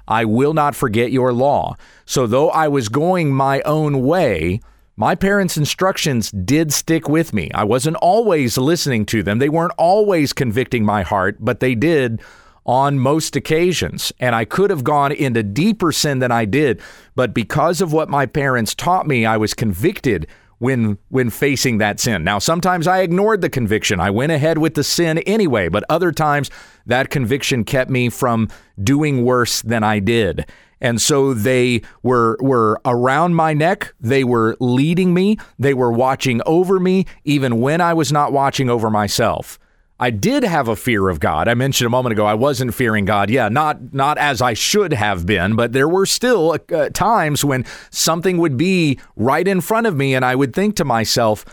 I 0.08 0.25
will 0.25 0.53
not 0.53 0.75
forget 0.75 1.12
your 1.12 1.34
law. 1.34 1.75
So, 2.05 2.27
though 2.27 2.50
I 2.50 2.67
was 2.67 2.89
going 2.89 3.34
my 3.34 3.62
own 3.62 4.01
way, 4.01 4.60
my 4.98 5.15
parents' 5.15 5.58
instructions 5.58 6.31
did 6.31 6.74
stick 6.74 7.08
with 7.08 7.34
me. 7.34 7.50
I 7.53 7.63
wasn't 7.63 7.96
always 7.98 8.58
listening 8.58 9.05
to 9.08 9.24
them, 9.24 9.39
they 9.39 9.50
weren't 9.50 9.74
always 9.77 10.34
convicting 10.34 10.86
my 10.86 11.01
heart, 11.01 11.38
but 11.39 11.60
they 11.60 11.75
did 11.75 12.22
on 12.65 13.00
most 13.00 13.36
occasions. 13.36 14.12
And 14.20 14.36
I 14.36 14.46
could 14.46 14.70
have 14.70 14.84
gone 14.84 15.12
into 15.12 15.43
deeper 15.43 15.91
sin 15.91 16.20
than 16.20 16.31
I 16.31 16.46
did, 16.46 16.81
but 17.15 17.34
because 17.34 17.81
of 17.81 17.93
what 17.93 18.10
my 18.10 18.25
parents 18.25 18.75
taught 18.75 19.08
me, 19.08 19.25
I 19.25 19.38
was 19.38 19.53
convicted 19.53 20.27
when 20.62 21.00
when 21.10 21.32
facing 21.32 21.80
that 21.80 22.00
sin. 22.00 22.24
Now, 22.24 22.38
sometimes 22.38 22.86
I 22.86 23.00
ignored 23.01 23.41
the 23.41 23.50
conviction. 23.50 24.00
I 24.00 24.12
went 24.12 24.32
ahead 24.32 24.60
with 24.60 24.75
the 24.75 24.84
sin 24.84 25.18
anyway, 25.20 25.70
but 25.70 25.84
other 25.89 26.12
times 26.12 26.51
that 26.86 27.10
conviction 27.10 27.63
kept 27.63 27.89
me 27.89 28.10
from 28.10 28.48
doing 28.82 29.25
worse 29.25 29.63
than 29.63 29.84
I 29.84 29.98
did. 29.98 30.48
And 30.80 31.01
so 31.01 31.34
they 31.34 31.82
were 32.03 32.38
were 32.41 32.80
around 32.86 33.34
my 33.34 33.53
neck, 33.53 33.96
they 34.00 34.24
were 34.24 34.56
leading 34.60 35.15
me, 35.15 35.39
they 35.58 35.74
were 35.74 35.91
watching 35.91 36.41
over 36.46 36.80
me 36.80 37.08
even 37.24 37.60
when 37.60 37.82
I 37.82 37.96
was 37.96 38.12
not 38.12 38.32
watching 38.32 38.70
over 38.70 38.91
myself. 38.91 39.58
I 40.01 40.10
did 40.10 40.43
have 40.43 40.67
a 40.67 40.75
fear 40.75 41.10
of 41.10 41.20
God. 41.20 41.48
I 41.48 41.53
mentioned 41.53 41.86
a 41.86 41.91
moment 41.91 42.13
ago 42.13 42.25
I 42.25 42.34
wasn't 42.34 42.74
fearing 42.74 43.05
God. 43.05 43.29
Yeah, 43.29 43.50
not 43.50 43.93
not 43.93 44.17
as 44.17 44.41
I 44.41 44.55
should 44.55 44.93
have 44.93 45.27
been, 45.27 45.55
but 45.55 45.74
there 45.74 45.88
were 45.88 46.08
still 46.08 46.58
uh, 46.74 46.89
times 46.89 47.46
when 47.46 47.65
something 47.91 48.39
would 48.39 48.58
be 48.58 48.98
right 49.15 49.48
in 49.48 49.62
front 49.62 49.86
of 49.86 49.96
me 49.96 50.15
and 50.15 50.25
I 50.25 50.34
would 50.34 50.55
think 50.55 50.75
to 50.77 50.86
myself, 50.86 51.46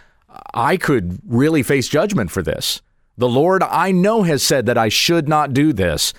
I 0.54 0.78
could 0.78 1.18
really 1.26 1.62
face 1.62 1.88
judgment 1.88 2.30
for 2.30 2.42
this. 2.42 2.80
The 3.18 3.28
Lord 3.28 3.62
I 3.62 3.92
know 3.92 4.22
has 4.22 4.42
said 4.42 4.64
that 4.64 4.78
I 4.78 4.88
should 4.88 5.28
not 5.28 5.52
do 5.52 5.74
this 5.74 6.14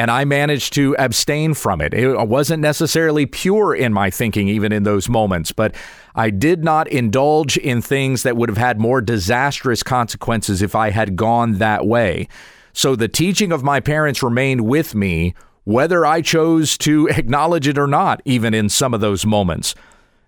and 0.00 0.10
I 0.10 0.24
managed 0.24 0.72
to 0.74 0.96
abstain 0.98 1.52
from 1.52 1.82
it. 1.82 1.92
It 1.92 2.26
wasn't 2.26 2.62
necessarily 2.62 3.26
pure 3.26 3.74
in 3.74 3.92
my 3.92 4.08
thinking, 4.08 4.48
even 4.48 4.72
in 4.72 4.84
those 4.84 5.10
moments, 5.10 5.52
but 5.52 5.74
I 6.14 6.30
did 6.30 6.64
not 6.64 6.88
indulge 6.88 7.58
in 7.58 7.82
things 7.82 8.22
that 8.22 8.34
would 8.34 8.48
have 8.48 8.56
had 8.56 8.80
more 8.80 9.02
disastrous 9.02 9.82
consequences 9.82 10.62
if 10.62 10.74
I 10.74 10.88
had 10.88 11.16
gone 11.16 11.58
that 11.58 11.86
way. 11.86 12.28
So 12.72 12.96
the 12.96 13.08
teaching 13.08 13.52
of 13.52 13.62
my 13.62 13.78
parents 13.78 14.22
remained 14.22 14.62
with 14.62 14.94
me, 14.94 15.34
whether 15.64 16.06
I 16.06 16.22
chose 16.22 16.78
to 16.78 17.06
acknowledge 17.10 17.68
it 17.68 17.76
or 17.76 17.86
not, 17.86 18.22
even 18.24 18.54
in 18.54 18.70
some 18.70 18.94
of 18.94 19.02
those 19.02 19.26
moments. 19.26 19.74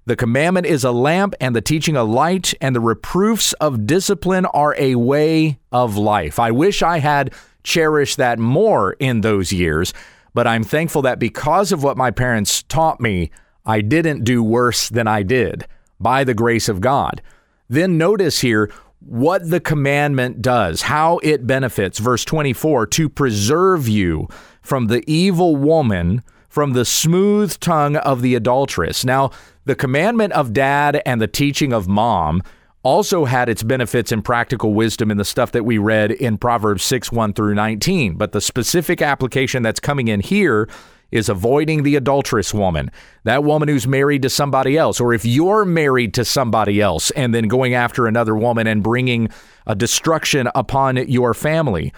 The 0.05 0.17
commandment 0.17 0.67
is 0.67 0.85
a 0.85 0.93
lamp 0.93 1.35
and 1.41 1.57
the 1.57 1.63
teaching 1.63 1.97
a 1.97 2.05
light, 2.05 2.53
and 2.61 2.77
the 2.77 2.81
reproofs 2.81 3.55
of 3.55 3.87
discipline 3.87 4.45
are 4.45 4.75
a 4.77 4.97
way 4.97 5.61
of 5.71 5.97
life. 5.97 6.39
I 6.39 6.51
wish 6.51 6.83
I 6.83 6.99
had 6.99 7.33
cherish 7.65 8.17
that 8.17 8.39
more 8.39 8.95
in 8.95 9.21
those 9.21 9.53
years. 9.53 9.93
But 10.35 10.47
I'm 10.47 10.65
thankful 10.65 11.03
that 11.03 11.19
because 11.19 11.73
of 11.73 11.83
what 11.83 11.97
my 11.97 12.11
parents 12.11 12.63
taught 12.63 13.01
me, 13.01 13.31
I 13.65 13.81
didn't 13.81 14.25
do 14.25 14.43
worse 14.43 14.89
than 14.89 15.07
I 15.07 15.23
did 15.23 15.67
by 16.01 16.25
the 16.25 16.35
grace 16.35 16.69
of 16.69 16.81
God. 16.81 17.23
Then 17.69 17.97
notice 17.99 18.41
here 18.41 18.71
what 19.01 19.49
the 19.51 19.61
commandment 19.61 20.43
does, 20.43 20.83
how 20.83 21.19
it 21.23 21.47
benefits. 21.47 21.99
Verse 21.99 22.25
24 22.25 22.87
to 22.87 23.09
preserve 23.09 23.89
you 23.89 24.29
from 24.61 24.87
the 24.87 25.03
evil 25.11 25.57
woman, 25.57 26.23
from 26.49 26.73
the 26.73 26.85
smooth 26.85 27.59
tongue 27.61 27.97
of 27.97 28.23
the 28.23 28.35
adulteress. 28.35 29.05
Now, 29.05 29.31
the 29.65 29.75
commandment 29.75 30.33
of 30.33 30.53
dad 30.53 31.03
and 31.07 31.21
the 31.21 31.27
teaching 31.27 31.73
of 31.73 31.89
mom 31.89 32.43
also 32.83 33.25
had 33.25 33.49
its 33.49 33.63
benefits 33.63 34.11
in 34.13 34.23
practical 34.23 34.75
wisdom 34.75 35.11
in 35.11 35.17
the 35.17 35.25
stuff 35.25 35.53
that 35.53 35.65
we 35.65 35.79
read 35.79 36.11
in 36.11 36.39
Proverbs 36.39 36.83
6 36.85 37.13
1 37.13 37.33
through 37.35 37.55
19. 37.55 38.15
But 38.15 38.33
the 38.33 38.41
specific 38.41 39.01
application 39.01 39.63
that's 39.63 39.81
coming 39.81 40.09
in 40.09 40.21
here 40.21 40.69
is 41.13 41.29
avoiding 41.29 41.83
the 41.83 41.95
adulterous 41.95 42.53
woman, 42.55 42.91
that 43.25 43.45
woman 43.45 43.69
who's 43.69 43.87
married 43.87 44.23
to 44.23 44.31
somebody 44.31 44.77
else, 44.79 44.99
or 44.99 45.13
if 45.13 45.25
you're 45.25 45.65
married 45.65 46.15
to 46.15 46.25
somebody 46.25 46.81
else 46.81 47.11
and 47.13 47.35
then 47.35 47.49
going 47.49 47.75
after 47.75 48.07
another 48.07 48.35
woman 48.35 48.67
and 48.67 48.83
bringing 48.83 49.29
a 49.67 49.75
destruction 49.75 50.49
upon 50.55 50.97
your 51.09 51.35
family. 51.35 51.93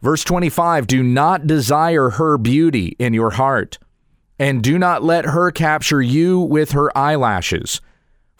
Verse 0.00 0.22
25 0.24 0.86
Do 0.86 1.02
not 1.02 1.46
desire 1.46 2.10
her 2.10 2.38
beauty 2.38 2.94
in 2.98 3.12
your 3.12 3.30
heart, 3.30 3.78
and 4.38 4.62
do 4.62 4.78
not 4.78 5.02
let 5.02 5.26
her 5.26 5.50
capture 5.50 6.00
you 6.00 6.40
with 6.40 6.72
her 6.72 6.96
eyelashes. 6.96 7.80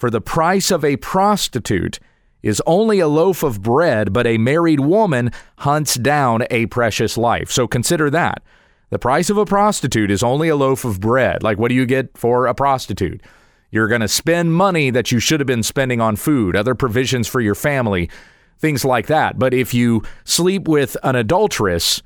For 0.05 0.11
the 0.11 0.21
price 0.21 0.71
of 0.71 0.85
a 0.85 0.99
prostitute 0.99 1.99
is 2.43 2.61
only 2.67 3.01
a 3.01 3.09
loaf 3.09 3.43
of 3.43 3.63
bread, 3.63 4.13
but 4.13 4.27
a 4.27 4.37
married 4.37 4.81
woman 4.81 5.31
hunts 5.61 5.95
down 5.95 6.45
a 6.51 6.67
precious 6.67 7.17
life. 7.17 7.51
So 7.51 7.67
consider 7.67 8.11
that. 8.11 8.43
The 8.91 8.99
price 8.99 9.31
of 9.31 9.39
a 9.39 9.47
prostitute 9.47 10.11
is 10.11 10.23
only 10.23 10.51
a 10.51 10.57
loaf 10.57 10.85
of 10.85 11.01
bread. 11.01 11.43
Like, 11.43 11.57
what 11.57 11.71
do 11.71 11.75
you 11.75 11.87
get 11.87 12.19
for 12.19 12.47
a 12.47 12.55
prostitute? 12.55 13.23
You're 13.71 13.89
going 13.89 14.03
to 14.03 14.09
spend 14.09 14.53
money 14.53 14.91
that 14.91 15.11
you 15.11 15.21
should 15.21 15.41
have 15.41 15.47
been 15.47 15.63
spending 15.63 16.03
on 16.03 16.17
food, 16.17 16.55
other 16.55 16.75
provisions 16.75 17.27
for 17.27 17.41
your 17.41 17.55
family, 17.55 18.11
things 18.59 18.85
like 18.85 19.07
that. 19.07 19.39
But 19.39 19.55
if 19.55 19.73
you 19.73 20.03
sleep 20.25 20.69
with 20.69 20.99
an 21.03 21.17
adulteress, 21.17 22.03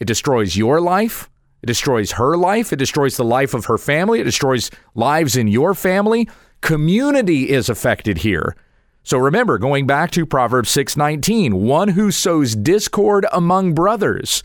it 0.00 0.06
destroys 0.06 0.56
your 0.56 0.80
life. 0.80 1.28
It 1.62 1.66
destroys 1.66 2.12
her 2.12 2.38
life. 2.38 2.72
It 2.72 2.78
destroys 2.78 3.18
the 3.18 3.24
life 3.24 3.52
of 3.52 3.66
her 3.66 3.76
family. 3.76 4.20
It 4.20 4.24
destroys 4.24 4.70
lives 4.94 5.36
in 5.36 5.46
your 5.46 5.74
family 5.74 6.26
community 6.60 7.50
is 7.50 7.68
affected 7.68 8.18
here. 8.18 8.56
So 9.02 9.18
remember, 9.18 9.58
going 9.58 9.86
back 9.86 10.10
to 10.12 10.24
Proverbs 10.24 10.70
6:19, 10.70 11.54
one 11.54 11.88
who 11.88 12.10
sows 12.10 12.54
discord 12.54 13.26
among 13.32 13.74
brothers 13.74 14.42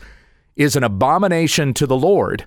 is 0.54 0.76
an 0.76 0.84
abomination 0.84 1.72
to 1.74 1.86
the 1.86 1.96
Lord. 1.96 2.46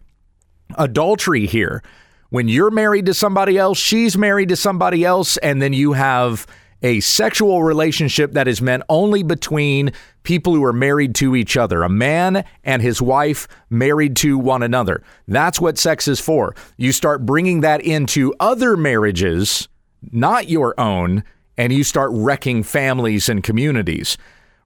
Adultery 0.78 1.48
here. 1.48 1.82
When 2.30 2.48
you're 2.48 2.72
married 2.72 3.06
to 3.08 3.14
somebody 3.14 3.58
else, 3.58 3.78
she's 3.78 4.18
married 4.18 4.50
to 4.50 4.56
somebody 4.56 5.04
else, 5.04 5.38
and 5.38 5.62
then 5.62 5.74
you 5.74 5.94
have 5.94 6.46
a 6.84 7.00
sexual 7.00 7.64
relationship 7.64 8.34
that 8.34 8.48
is 8.48 8.62
meant 8.62 8.84
only 8.90 9.24
between 9.24 9.92
people 10.24 10.54
who 10.54 10.64
are 10.64 10.74
married 10.74 11.16
to 11.16 11.36
each 11.36 11.56
other, 11.56 11.82
a 11.82 11.90
man 11.90 12.44
and 12.64 12.82
his 12.82 13.02
wife 13.02 13.48
married 13.70 14.16
to 14.18 14.38
one 14.38 14.62
another. 14.62 15.02
That's 15.28 15.62
what 15.62 15.78
sex 15.78 16.08
is 16.08 16.20
for. 16.20 16.54
You 16.78 16.92
start 16.92 17.26
bringing 17.26 17.62
that 17.62 17.82
into 17.82 18.34
other 18.40 18.76
marriages, 18.76 19.70
not 20.12 20.50
your 20.50 20.78
own, 20.80 21.24
and 21.58 21.72
you 21.72 21.84
start 21.84 22.12
wrecking 22.14 22.64
families 22.64 23.30
and 23.30 23.44
communities. 23.44 24.18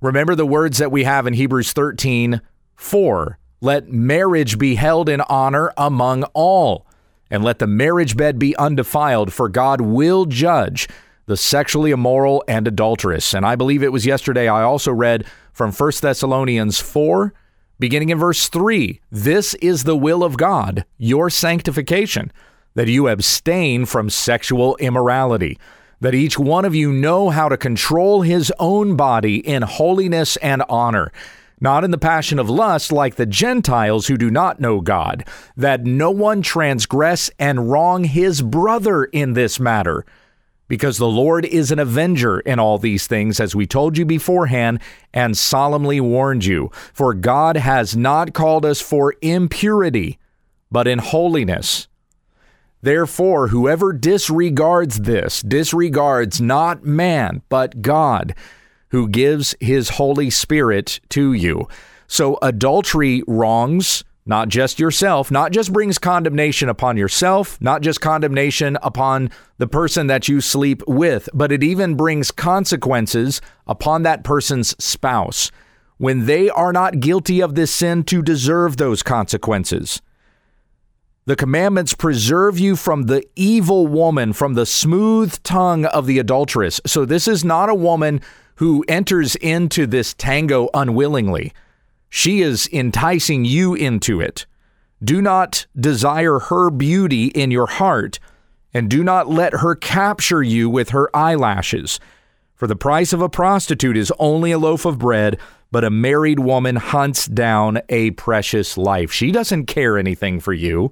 Remember 0.01 0.36
the 0.36 0.45
words 0.45 0.79
that 0.79 0.91
we 0.91 1.03
have 1.03 1.27
in 1.27 1.33
Hebrews 1.33 1.71
13 1.74 2.41
4. 2.75 3.39
Let 3.59 3.89
marriage 3.89 4.59
be 4.59 4.75
held 4.75 5.09
in 5.09 5.21
honor 5.21 5.74
among 5.77 6.24
all, 6.33 6.86
and 7.31 7.43
let 7.43 7.57
the 7.57 7.65
marriage 7.65 8.15
bed 8.15 8.38
be 8.38 8.55
undefiled, 8.55 9.33
for 9.33 9.50
God 9.50 9.81
will 9.81 10.25
judge 10.25 10.88
the 11.27 11.38
sexually 11.38 11.91
immoral 11.91 12.43
and 12.48 12.67
adulterous. 12.67 13.34
And 13.34 13.46
I 13.46 13.55
believe 13.55 13.84
it 13.84 13.91
was 13.91 14.05
yesterday 14.05 14.48
I 14.48 14.63
also 14.63 14.91
read 14.91 15.25
from 15.53 15.72
1 15.72 15.91
Thessalonians 16.01 16.79
4, 16.79 17.34
beginning 17.79 18.10
in 18.10 18.17
verse 18.17 18.50
3. 18.50 19.00
This 19.12 19.53
is 19.55 19.84
the 19.84 19.98
will 19.98 20.24
of 20.24 20.38
God, 20.38 20.86
your 20.98 21.29
sanctification, 21.29 22.31
that 22.74 22.88
you 22.88 23.10
abstain 23.10 23.86
from 23.86 24.10
sexual 24.10 24.77
immorality, 24.77 25.60
that 26.00 26.15
each 26.15 26.39
one 26.39 26.63
of 26.63 26.74
you 26.74 26.93
know 26.93 27.29
how 27.29 27.50
to 27.50 27.57
control 27.57 28.22
his 28.22 28.51
own 28.57 28.96
body 28.96 29.46
in 29.46 29.62
holiness 29.63 30.38
and 30.38 30.63
honor 30.69 31.12
not 31.60 31.84
in 31.84 31.89
the 31.89 31.98
passion 31.98 32.38
of 32.38 32.51
lust 32.51 32.91
like 32.91 33.15
the 33.15 33.25
Gentiles 33.25 34.05
who 34.05 34.15
do 34.15 34.29
not 34.29 34.60
know 34.60 34.79
God, 34.79 35.25
that 35.55 35.86
no 35.86 36.12
one 36.12 36.43
transgress 36.43 37.31
and 37.39 37.72
wrong 37.72 38.03
his 38.03 38.43
brother 38.43 39.05
in 39.05 39.34
this 39.34 39.60
matter 39.60 40.05
because 40.67 40.97
the 40.97 41.07
Lord 41.07 41.45
is 41.45 41.71
an 41.71 41.79
avenger 41.79 42.39
in 42.39 42.59
all 42.59 42.77
these 42.77 43.07
things, 43.07 43.39
as 43.39 43.55
we 43.55 43.65
told 43.65 43.97
you 43.97 44.05
beforehand 44.05 44.79
and 45.13 45.38
solemnly 45.38 46.00
warned 46.00 46.45
you. 46.45 46.69
For 46.93 47.13
God 47.13 47.57
has 47.57 47.95
not 47.95 48.33
called 48.33 48.65
us 48.65 48.81
for 48.81 49.15
impurity, 49.21 50.19
but 50.71 50.88
in 50.88 51.00
holiness. 51.00 51.88
Therefore, 52.81 53.47
whoever 53.47 53.91
disregards 53.91 55.01
this 55.01 55.41
disregards 55.41 56.39
not 56.39 56.83
man, 56.83 57.41
but 57.50 57.81
God, 57.81 58.36
who 58.89 59.07
gives 59.07 59.55
his 59.59 59.89
Holy 59.89 60.29
Spirit 60.29 61.00
to 61.09 61.33
you. 61.33 61.67
So, 62.07 62.38
adultery 62.41 63.24
wrongs 63.27 64.03
not 64.27 64.50
just 64.50 64.79
yourself, 64.79 65.31
not 65.31 65.51
just 65.51 65.72
brings 65.72 65.98
condemnation 65.98 66.69
upon 66.69 66.98
yourself, 66.98 67.60
not 67.62 67.81
just 67.81 68.01
condemnation 68.01 68.77
upon 68.81 69.31
the 69.57 69.67
person 69.67 70.07
that 70.07 70.27
you 70.27 70.41
sleep 70.41 70.84
with, 70.88 71.29
but 71.34 71.51
it 71.51 71.63
even 71.63 71.96
brings 71.96 72.31
consequences 72.31 73.41
upon 73.65 74.03
that 74.03 74.24
person's 74.24 74.75
spouse 74.84 75.51
when 75.98 76.25
they 76.25 76.50
are 76.50 76.74
not 76.74 77.00
guilty 77.00 77.41
of 77.41 77.55
this 77.55 77.74
sin 77.74 78.03
to 78.03 78.22
deserve 78.22 78.77
those 78.77 79.01
consequences. 79.01 80.01
The 81.25 81.36
commandments 81.36 81.93
preserve 81.93 82.57
you 82.57 82.75
from 82.75 83.03
the 83.03 83.25
evil 83.36 83.88
woman, 83.88 84.31
from 84.31 84.53
the 84.53 84.65
smooth 84.65 85.41
tongue 85.43 85.86
of 85.86 86.05
the 86.05 86.19
adulteress. 86.19 86.79
So, 86.86 87.03
this 87.03 87.27
is 87.27 87.43
not 87.43 87.67
a 87.67 87.75
woman 87.75 88.22
who 88.55 88.86
enters 88.88 89.36
into 89.36 89.86
this 89.86 90.13
tango 90.13 90.69
unwillingly. 90.74 91.53
She 92.10 92.42
is 92.42 92.70
enticing 92.72 93.46
you 93.46 93.74
into 93.74 94.22
it. 94.22 94.46
Do 95.04 95.22
not 95.22 95.68
desire 95.80 96.40
her 96.40 96.70
beauty 96.70 97.28
in 97.28 97.52
your 97.52 97.68
heart, 97.68 98.20
and 98.74 98.90
do 98.90 99.04
not 99.04 99.30
let 99.30 99.54
her 99.54 99.76
capture 99.76 100.42
you 100.42 100.70
with 100.70 100.90
her 100.90 101.16
eyelashes. 101.16 102.00
For 102.56 102.66
the 102.66 102.76
price 102.76 103.14
of 103.14 103.22
a 103.22 103.30
prostitute 103.30 103.98
is 103.98 104.12
only 104.18 104.52
a 104.52 104.58
loaf 104.58 104.86
of 104.86 104.98
bread, 104.98 105.40
but 105.72 105.84
a 105.84 105.92
married 105.92 106.40
woman 106.40 106.76
hunts 106.78 107.28
down 107.28 107.80
a 107.90 108.12
precious 108.12 108.78
life. 108.78 109.12
She 109.12 109.32
doesn't 109.32 109.68
care 109.68 109.98
anything 109.98 110.40
for 110.40 110.54
you. 110.54 110.92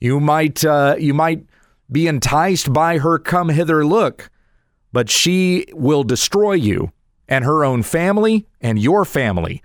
You 0.00 0.20
might 0.20 0.64
uh, 0.64 0.96
you 0.98 1.14
might 1.14 1.46
be 1.90 2.06
enticed 2.06 2.72
by 2.72 2.98
her 2.98 3.18
come 3.18 3.48
hither 3.48 3.86
look, 3.86 4.30
but 4.92 5.08
she 5.08 5.66
will 5.72 6.02
destroy 6.02 6.52
you 6.52 6.92
and 7.28 7.44
her 7.44 7.64
own 7.64 7.82
family 7.82 8.46
and 8.60 8.78
your 8.78 9.04
family. 9.04 9.62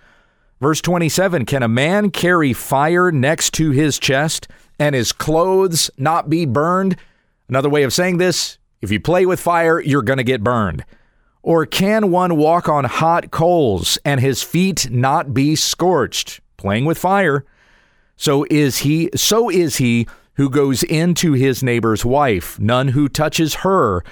Verse 0.59 0.81
27 0.81 1.45
Can 1.45 1.63
a 1.63 1.67
man 1.67 2.11
carry 2.11 2.53
fire 2.53 3.11
next 3.11 3.53
to 3.55 3.71
his 3.71 3.97
chest 3.99 4.47
and 4.77 4.95
his 4.95 5.11
clothes 5.11 5.89
not 5.97 6.29
be 6.29 6.45
burned? 6.45 6.97
Another 7.47 7.69
way 7.69 7.83
of 7.83 7.93
saying 7.93 8.17
this 8.17 8.57
if 8.81 8.91
you 8.91 8.99
play 8.99 9.25
with 9.25 9.39
fire, 9.39 9.79
you're 9.79 10.01
going 10.01 10.17
to 10.17 10.23
get 10.23 10.43
burned. 10.43 10.85
Or 11.41 11.65
can 11.65 12.11
one 12.11 12.35
walk 12.35 12.67
on 12.67 12.85
hot 12.85 13.31
coals 13.31 13.97
and 14.03 14.19
his 14.19 14.43
feet 14.43 14.89
not 14.91 15.33
be 15.33 15.55
scorched? 15.55 16.41
Playing 16.57 16.85
with 16.85 16.97
fire. 16.97 17.45
So 18.17 18.45
is 18.49 18.79
he 18.79 19.09
so 19.15 19.49
is 19.49 19.77
he 19.77 20.07
who 20.33 20.49
goes 20.49 20.83
into 20.83 21.33
his 21.33 21.63
neighbor's 21.63 22.05
wife. 22.05 22.59
None 22.59 22.89
who 22.89 23.09
touches 23.09 23.55
her 23.55 24.03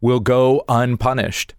will 0.00 0.20
go 0.20 0.64
unpunished. 0.68 1.54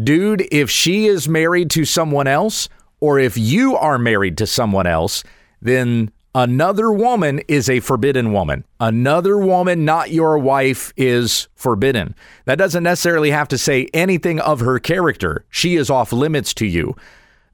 Dude, 0.00 0.46
if 0.50 0.70
she 0.70 1.06
is 1.06 1.28
married 1.28 1.70
to 1.70 1.84
someone 1.84 2.26
else, 2.26 2.68
or 3.04 3.18
if 3.18 3.36
you 3.36 3.76
are 3.76 3.98
married 3.98 4.38
to 4.38 4.46
someone 4.46 4.86
else, 4.86 5.22
then 5.60 6.10
another 6.34 6.90
woman 6.90 7.38
is 7.48 7.68
a 7.68 7.80
forbidden 7.80 8.32
woman. 8.32 8.64
Another 8.80 9.36
woman, 9.36 9.84
not 9.84 10.10
your 10.10 10.38
wife, 10.38 10.90
is 10.96 11.46
forbidden. 11.54 12.14
That 12.46 12.56
doesn't 12.56 12.82
necessarily 12.82 13.30
have 13.30 13.48
to 13.48 13.58
say 13.58 13.88
anything 13.92 14.40
of 14.40 14.60
her 14.60 14.78
character. 14.78 15.44
She 15.50 15.76
is 15.76 15.90
off 15.90 16.14
limits 16.14 16.54
to 16.54 16.66
you. 16.66 16.96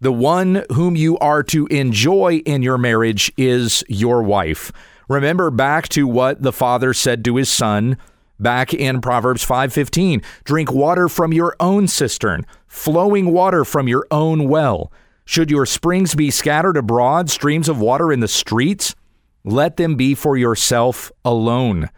The 0.01 0.13
one 0.13 0.65
whom 0.73 0.95
you 0.95 1.19
are 1.19 1.43
to 1.43 1.67
enjoy 1.67 2.43
in 2.47 2.63
your 2.63 2.79
marriage 2.79 3.33
is 3.37 3.83
your 3.89 4.23
wife. 4.23 4.71
Remember 5.09 5.51
back 5.51 5.89
to 5.89 6.07
what 6.07 6.43
the 6.43 6.53
father 6.53 6.95
said 6.95 7.25
to 7.25 7.35
his 7.35 7.49
son 7.49 7.97
back 8.39 8.73
in 8.73 9.01
Proverbs 9.01 9.45
5:15, 9.45 10.23
drink 10.45 10.71
water 10.71 11.09
from 11.09 11.33
your 11.33 11.57
own 11.59 11.89
cistern, 11.89 12.47
flowing 12.69 13.33
water 13.33 13.65
from 13.65 13.89
your 13.89 14.07
own 14.13 14.49
well. 14.49 14.93
Should 15.25 15.51
your 15.51 15.67
springs 15.67 16.15
be 16.15 16.31
scattered 16.31 16.77
abroad, 16.77 17.31
streams 17.31 17.69
of 17.69 17.81
water 17.81 18.13
in 18.13 18.21
the 18.21 18.29
streets, 18.29 18.95
let 19.45 19.77
them 19.77 19.97
be 19.97 20.15
for 20.15 20.37
yourself 20.37 21.11
alone 21.25 21.89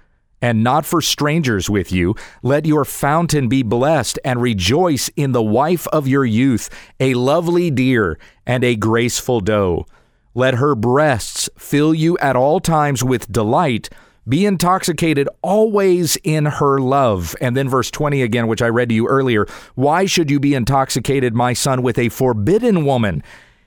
and 0.43 0.65
not 0.65 0.85
for 0.85 1.01
strangers 1.01 1.71
with 1.71 1.93
you. 1.93 2.15
Let 2.43 2.67
your 2.67 2.85
fountain 2.85 3.49
be 3.49 3.63
blessed 3.63 4.19
and 4.25 4.43
rejoice 4.43 5.09
in 5.17 5.33
the 5.33 5.43
wife 5.43 5.87
of 5.89 6.09
your 6.09 6.25
youth, 6.25 6.69
a 6.99 7.15
lovely 7.15 7.71
deer 7.71 8.19
and 8.45 8.65
a 8.65 8.75
graceful 8.75 9.41
doe. 9.41 9.87
Let 10.35 10.55
her 10.55 10.75
breasts 10.75 11.49
fill 11.57 11.95
you 11.95 12.19
at 12.19 12.37
all 12.37 12.59
times 12.59 13.05
with 13.05 13.31
delight 13.31 13.89
be 14.29 14.47
intoxicated 14.47 15.29
always 15.43 16.17
in 16.23 16.47
her 16.47 16.79
love. 16.79 17.35
And 17.41 17.57
then 17.57 17.69
verse 17.69 17.91
20 17.91 18.23
again, 18.23 18.47
which 18.47 18.63
I 18.63 18.69
read 18.69 18.89
to 18.91 18.95
you 18.95 19.09
earlier. 19.09 19.47
Why 19.75 20.07
should 20.07 20.31
you 20.31 20.39
be 20.39 20.55
intoxicated, 20.55 21.35
my 21.35 21.53
son, 21.53 21.83
with 21.83 21.99
a 21.99 22.09
forbidden 22.09 22.85
woman? 22.85 23.23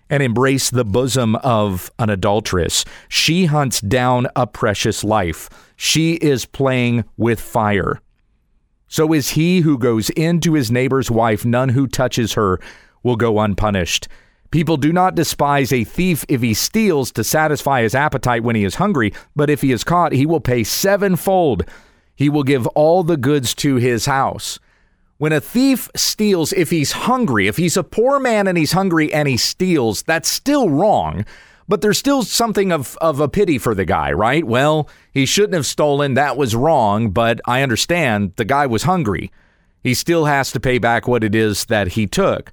and 0.09 0.21
embrace 0.21 0.69
the 0.69 0.85
bosom 0.85 1.35
of 1.37 1.91
an 1.97 2.09
adulteress. 2.09 2.85
She 3.09 3.45
hunts 3.45 3.81
down 3.81 4.27
a 4.35 4.45
precious 4.45 5.03
life. 5.03 5.49
She 5.75 6.13
is 6.15 6.45
playing 6.45 7.05
with 7.17 7.39
fire. 7.39 7.99
So 8.87 9.13
is 9.13 9.31
he 9.31 9.61
who 9.61 9.77
goes 9.77 10.11
into 10.11 10.53
his 10.53 10.71
neighbor's 10.71 11.09
wife, 11.09 11.43
none 11.43 11.69
who 11.69 11.87
touches 11.87 12.33
her 12.33 12.59
will 13.03 13.15
go 13.15 13.39
unpunished. 13.39 14.07
People 14.51 14.77
do 14.77 14.93
not 14.93 15.15
despise 15.15 15.73
a 15.73 15.83
thief 15.83 16.23
if 16.29 16.41
he 16.41 16.53
steals 16.53 17.11
to 17.13 17.23
satisfy 17.23 17.81
his 17.81 17.95
appetite 17.95 18.43
when 18.43 18.55
he 18.55 18.63
is 18.63 18.75
hungry, 18.75 19.13
but 19.35 19.49
if 19.49 19.61
he 19.61 19.71
is 19.71 19.83
caught, 19.83 20.13
he 20.13 20.25
will 20.25 20.39
pay 20.39 20.63
sevenfold. 20.63 21.65
He 22.15 22.29
will 22.29 22.43
give 22.43 22.67
all 22.67 23.03
the 23.03 23.17
goods 23.17 23.53
to 23.55 23.75
his 23.75 24.05
house. 24.05 24.59
When 25.17 25.33
a 25.33 25.41
thief 25.41 25.89
steals, 25.95 26.51
if 26.53 26.69
he's 26.69 26.91
hungry, 26.91 27.47
if 27.47 27.57
he's 27.57 27.77
a 27.77 27.83
poor 27.83 28.19
man 28.19 28.47
and 28.47 28.57
he's 28.57 28.73
hungry 28.73 29.13
and 29.13 29.27
he 29.27 29.37
steals, 29.37 30.03
that's 30.03 30.29
still 30.29 30.69
wrong. 30.69 31.25
But 31.67 31.81
there's 31.81 31.97
still 31.97 32.23
something 32.23 32.71
of, 32.71 32.97
of 33.01 33.19
a 33.19 33.27
pity 33.27 33.57
for 33.57 33.73
the 33.73 33.85
guy, 33.85 34.11
right? 34.11 34.43
Well, 34.43 34.87
he 35.11 35.25
shouldn't 35.25 35.55
have 35.55 35.65
stolen. 35.65 36.13
That 36.13 36.37
was 36.37 36.55
wrong, 36.55 37.09
but 37.09 37.41
I 37.45 37.63
understand 37.63 38.33
the 38.35 38.45
guy 38.45 38.67
was 38.67 38.83
hungry. 38.83 39.31
He 39.81 39.93
still 39.93 40.25
has 40.25 40.51
to 40.51 40.59
pay 40.59 40.77
back 40.77 41.07
what 41.07 41.23
it 41.23 41.33
is 41.33 41.65
that 41.65 41.89
he 41.89 42.07
took. 42.07 42.51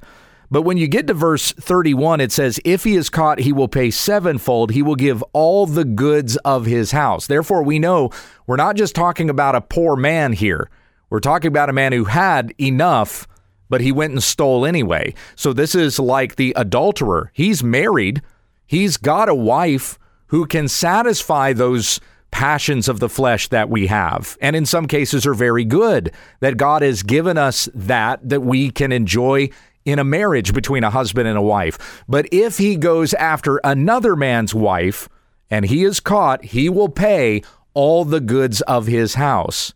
But 0.52 0.62
when 0.62 0.76
you 0.76 0.86
get 0.86 1.06
to 1.06 1.14
verse 1.14 1.52
31, 1.52 2.20
it 2.20 2.30
says, 2.30 2.60
If 2.62 2.84
he 2.84 2.94
is 2.94 3.08
caught, 3.08 3.38
he 3.38 3.54
will 3.54 3.68
pay 3.68 3.90
sevenfold. 3.90 4.70
He 4.70 4.82
will 4.82 4.96
give 4.96 5.24
all 5.32 5.64
the 5.66 5.86
goods 5.86 6.36
of 6.44 6.66
his 6.66 6.90
house. 6.90 7.26
Therefore, 7.26 7.62
we 7.62 7.78
know 7.78 8.10
we're 8.46 8.56
not 8.56 8.76
just 8.76 8.94
talking 8.94 9.30
about 9.30 9.54
a 9.54 9.62
poor 9.62 9.96
man 9.96 10.34
here. 10.34 10.68
We're 11.08 11.20
talking 11.20 11.48
about 11.48 11.70
a 11.70 11.72
man 11.72 11.92
who 11.92 12.04
had 12.04 12.52
enough, 12.60 13.26
but 13.70 13.80
he 13.80 13.92
went 13.92 14.12
and 14.12 14.22
stole 14.22 14.66
anyway. 14.66 15.14
So 15.36 15.54
this 15.54 15.74
is 15.74 15.98
like 15.98 16.36
the 16.36 16.52
adulterer. 16.54 17.30
He's 17.32 17.64
married, 17.64 18.20
he's 18.66 18.98
got 18.98 19.30
a 19.30 19.34
wife 19.34 19.98
who 20.26 20.44
can 20.44 20.68
satisfy 20.68 21.54
those 21.54 21.98
passions 22.30 22.88
of 22.88 22.98
the 23.00 23.08
flesh 23.10 23.48
that 23.48 23.68
we 23.68 23.86
have 23.88 24.38
and 24.40 24.56
in 24.56 24.64
some 24.64 24.86
cases 24.86 25.26
are 25.26 25.34
very 25.34 25.66
good 25.66 26.10
that 26.40 26.56
God 26.56 26.80
has 26.80 27.02
given 27.02 27.36
us 27.36 27.68
that 27.74 28.26
that 28.26 28.40
we 28.40 28.70
can 28.70 28.90
enjoy 28.90 29.50
in 29.85 29.99
a 29.99 30.05
marriage 30.05 30.53
between 30.53 30.85
a 30.85 30.90
husband 30.90 31.29
and 31.29 31.38
a 31.38 31.42
wife. 31.42 32.05
But 32.09 32.29
if 32.33 32.59
he 32.59 32.77
goes 32.77 33.14
after 33.14 33.61
another 33.64 34.16
man's 34.16 34.55
wife 34.55 35.09
and 35.51 35.64
he 35.64 35.85
is 35.85 36.01
caught, 36.01 36.45
he 36.45 36.68
will 36.68 36.88
pay 36.88 37.42
all 37.75 38.05
the 38.05 38.21
goods 38.21 38.61
of 38.62 38.87
his 38.87 39.14
house. 39.14 39.75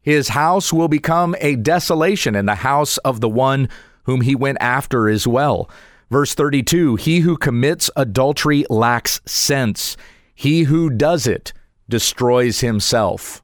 His 0.00 0.28
house 0.28 0.72
will 0.72 0.88
become 0.88 1.34
a 1.40 1.56
desolation 1.56 2.34
in 2.34 2.46
the 2.46 2.56
house 2.56 2.98
of 2.98 3.20
the 3.20 3.28
one 3.28 3.68
whom 4.04 4.20
he 4.20 4.34
went 4.34 4.58
after 4.60 5.08
as 5.08 5.26
well. 5.26 5.70
Verse 6.10 6.34
32 6.34 6.96
He 6.96 7.20
who 7.20 7.36
commits 7.36 7.90
adultery 7.96 8.64
lacks 8.68 9.20
sense, 9.24 9.96
he 10.34 10.64
who 10.64 10.90
does 10.90 11.26
it 11.26 11.52
destroys 11.88 12.60
himself. 12.60 13.42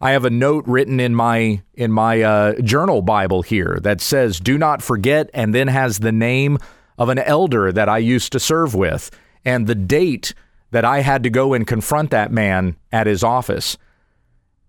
I 0.00 0.12
have 0.12 0.24
a 0.24 0.30
note 0.30 0.64
written 0.66 1.00
in 1.00 1.14
my 1.14 1.62
in 1.74 1.90
my 1.90 2.22
uh, 2.22 2.60
journal 2.60 3.02
Bible 3.02 3.42
here 3.42 3.78
that 3.82 4.00
says 4.00 4.38
"Do 4.38 4.56
not 4.56 4.82
forget," 4.82 5.28
and 5.34 5.54
then 5.54 5.68
has 5.68 5.98
the 5.98 6.12
name 6.12 6.58
of 6.96 7.08
an 7.08 7.18
elder 7.18 7.72
that 7.72 7.88
I 7.88 7.98
used 7.98 8.32
to 8.32 8.40
serve 8.40 8.74
with 8.74 9.10
and 9.44 9.66
the 9.66 9.74
date 9.74 10.34
that 10.70 10.84
I 10.84 11.00
had 11.00 11.22
to 11.24 11.30
go 11.30 11.52
and 11.52 11.66
confront 11.66 12.10
that 12.10 12.30
man 12.30 12.76
at 12.92 13.06
his 13.06 13.24
office. 13.24 13.76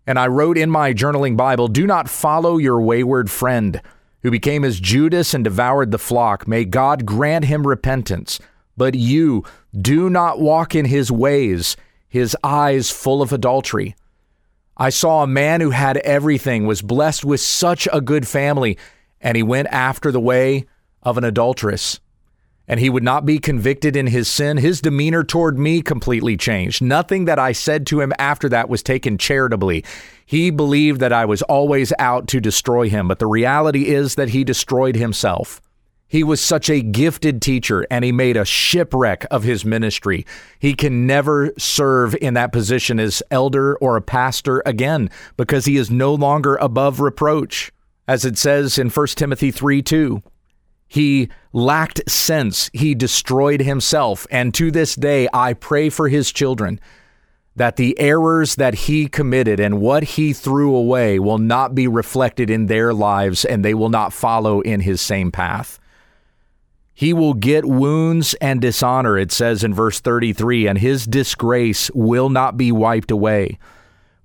And 0.08 0.18
I 0.18 0.28
wrote 0.28 0.58
in 0.58 0.72
my 0.72 0.94
journaling 0.94 1.38
Bible, 1.38 1.68
"Do 1.68 1.86
not 1.86 2.10
follow 2.10 2.58
your 2.58 2.82
wayward 2.82 3.30
friend." 3.30 3.82
Who 4.22 4.32
became 4.32 4.65
as 4.65 4.82
Judas 4.82 5.34
and 5.34 5.46
devoured 5.46 5.92
the 5.92 5.98
flock. 5.98 6.46
May 6.46 6.65
God 6.65 7.06
grant 7.06 7.46
him 7.46 7.65
repentance. 7.65 8.38
But 8.76 8.96
you 8.96 9.46
do 9.74 10.10
not 10.10 10.42
walk 10.42 10.76
in 10.76 10.84
his 10.84 11.10
ways, 11.10 11.78
his 12.10 12.36
eyes 12.44 12.92
full 12.92 13.22
of 13.22 13.32
adultery. 13.32 13.96
I 14.82 14.89
saw 14.89 15.24
a 15.24 15.28
man 15.28 15.60
who 15.60 15.72
had 15.72 15.98
everything, 15.98 16.65
was 16.65 16.82
blessed 16.82 17.26
with 17.26 17.42
such 17.42 17.86
a 17.92 18.00
good 18.00 18.26
family, 18.26 18.78
and 19.20 19.36
he 19.36 19.44
went 19.44 19.68
after 19.68 20.10
the 20.10 20.22
way 20.22 20.68
of 21.04 21.18
an 21.18 21.26
adulteress. 21.26 22.00
And 22.65 22.80
he 22.80 22.89
would 22.89 23.04
not 23.04 23.26
be 23.26 23.39
convicted 23.39 23.98
in 23.98 24.08
his 24.08 24.30
sin. 24.30 24.56
His 24.56 24.80
demeanor 24.80 25.24
toward 25.26 25.58
me 25.58 25.82
completely 25.82 26.38
changed. 26.38 26.82
Nothing 26.82 27.26
that 27.26 27.39
I 27.39 27.52
said 27.52 27.88
to 27.88 28.00
him 28.00 28.13
after 28.20 28.48
that 28.50 28.70
was 28.70 28.82
taken 28.82 29.18
charitably. 29.18 29.84
He 30.26 30.50
believed 30.50 31.02
that 31.02 31.12
I 31.12 31.26
was 31.26 31.42
always 31.42 31.92
out 32.00 32.28
to 32.28 32.39
destroy 32.39 32.88
him, 32.88 33.08
but 33.08 33.20
the 33.20 33.28
reality 33.28 33.88
is 33.88 34.15
that 34.15 34.30
he 34.30 34.44
destroyed 34.46 34.96
himself. 34.96 35.62
He 36.10 36.24
was 36.24 36.41
such 36.41 36.72
a 36.72 36.82
gifted 36.82 37.39
teacher 37.39 37.86
and 37.91 38.04
he 38.04 38.12
made 38.12 38.36
a 38.36 38.43
shipwreck 38.43 39.28
of 39.30 39.43
his 39.43 39.63
ministry. 39.63 40.26
He 40.58 40.74
can 40.74 41.06
never 41.06 41.54
serve 41.58 42.15
in 42.19 42.34
that 42.34 42.52
position 42.52 43.00
as 43.00 43.22
elder 43.30 43.78
or 43.78 43.95
a 43.95 44.02
pastor 44.02 44.63
again 44.65 45.12
because 45.38 45.65
he 45.65 45.78
is 45.78 45.91
no 45.91 46.13
longer 46.15 46.56
above 46.56 47.00
reproach. 47.00 47.72
As 48.08 48.26
it 48.26 48.39
says 48.39 48.80
in 48.80 48.89
1 48.89 49.08
Timothy 49.10 49.52
3 49.52 49.84
2, 49.84 50.24
he 50.88 51.30
lacked 51.54 52.10
sense. 52.10 52.72
He 52.74 52.95
destroyed 52.95 53.62
himself. 53.62 54.26
And 54.32 54.52
to 54.56 54.72
this 54.72 54.95
day, 54.95 55.30
I 55.32 55.54
pray 55.54 55.89
for 55.89 56.10
his 56.10 56.32
children 56.32 56.80
that 57.56 57.76
the 57.76 58.00
errors 58.00 58.56
that 58.56 58.74
he 58.74 59.08
committed 59.08 59.60
and 59.60 59.80
what 59.80 60.04
he 60.04 60.34
threw 60.34 60.76
away 60.76 61.19
will 61.19 61.38
not 61.38 61.76
be 61.76 61.88
reflected 61.88 62.50
in 62.50 62.65
their 62.65 62.93
lives 62.93 63.45
and 63.45 63.63
they 63.63 63.76
will 63.76 63.89
not 63.89 64.12
follow 64.12 64.62
in 64.62 64.80
his 64.80 65.02
same 65.02 65.32
path. 65.32 65.79
He 67.00 67.14
will 67.14 67.34
get 67.34 67.64
wounds 67.64 68.34
and 68.42 68.60
dishonor, 68.60 69.18
it 69.18 69.32
says 69.32 69.64
in 69.64 69.74
verse 69.74 70.02
33, 70.02 70.68
and 70.68 70.78
his 70.78 71.06
disgrace 71.06 71.90
will 71.92 72.28
not 72.28 72.58
be 72.58 72.74
wiped 72.74 73.10
away. 73.10 73.58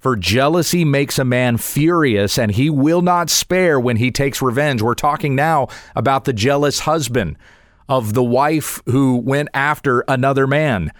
For 0.00 0.16
jealousy 0.16 0.84
makes 0.84 1.16
a 1.16 1.24
man 1.24 1.56
furious, 1.58 2.36
and 2.36 2.50
he 2.50 2.70
will 2.70 3.00
not 3.00 3.30
spare 3.30 3.78
when 3.78 3.98
he 3.98 4.10
takes 4.10 4.42
revenge. 4.42 4.82
We're 4.82 4.94
talking 4.94 5.36
now 5.36 5.68
about 5.94 6.24
the 6.24 6.32
jealous 6.32 6.80
husband 6.80 7.36
of 7.88 8.12
the 8.12 8.24
wife 8.24 8.82
who 8.86 9.18
went 9.18 9.50
after 9.54 10.00
another 10.08 10.48
man. 10.48 10.90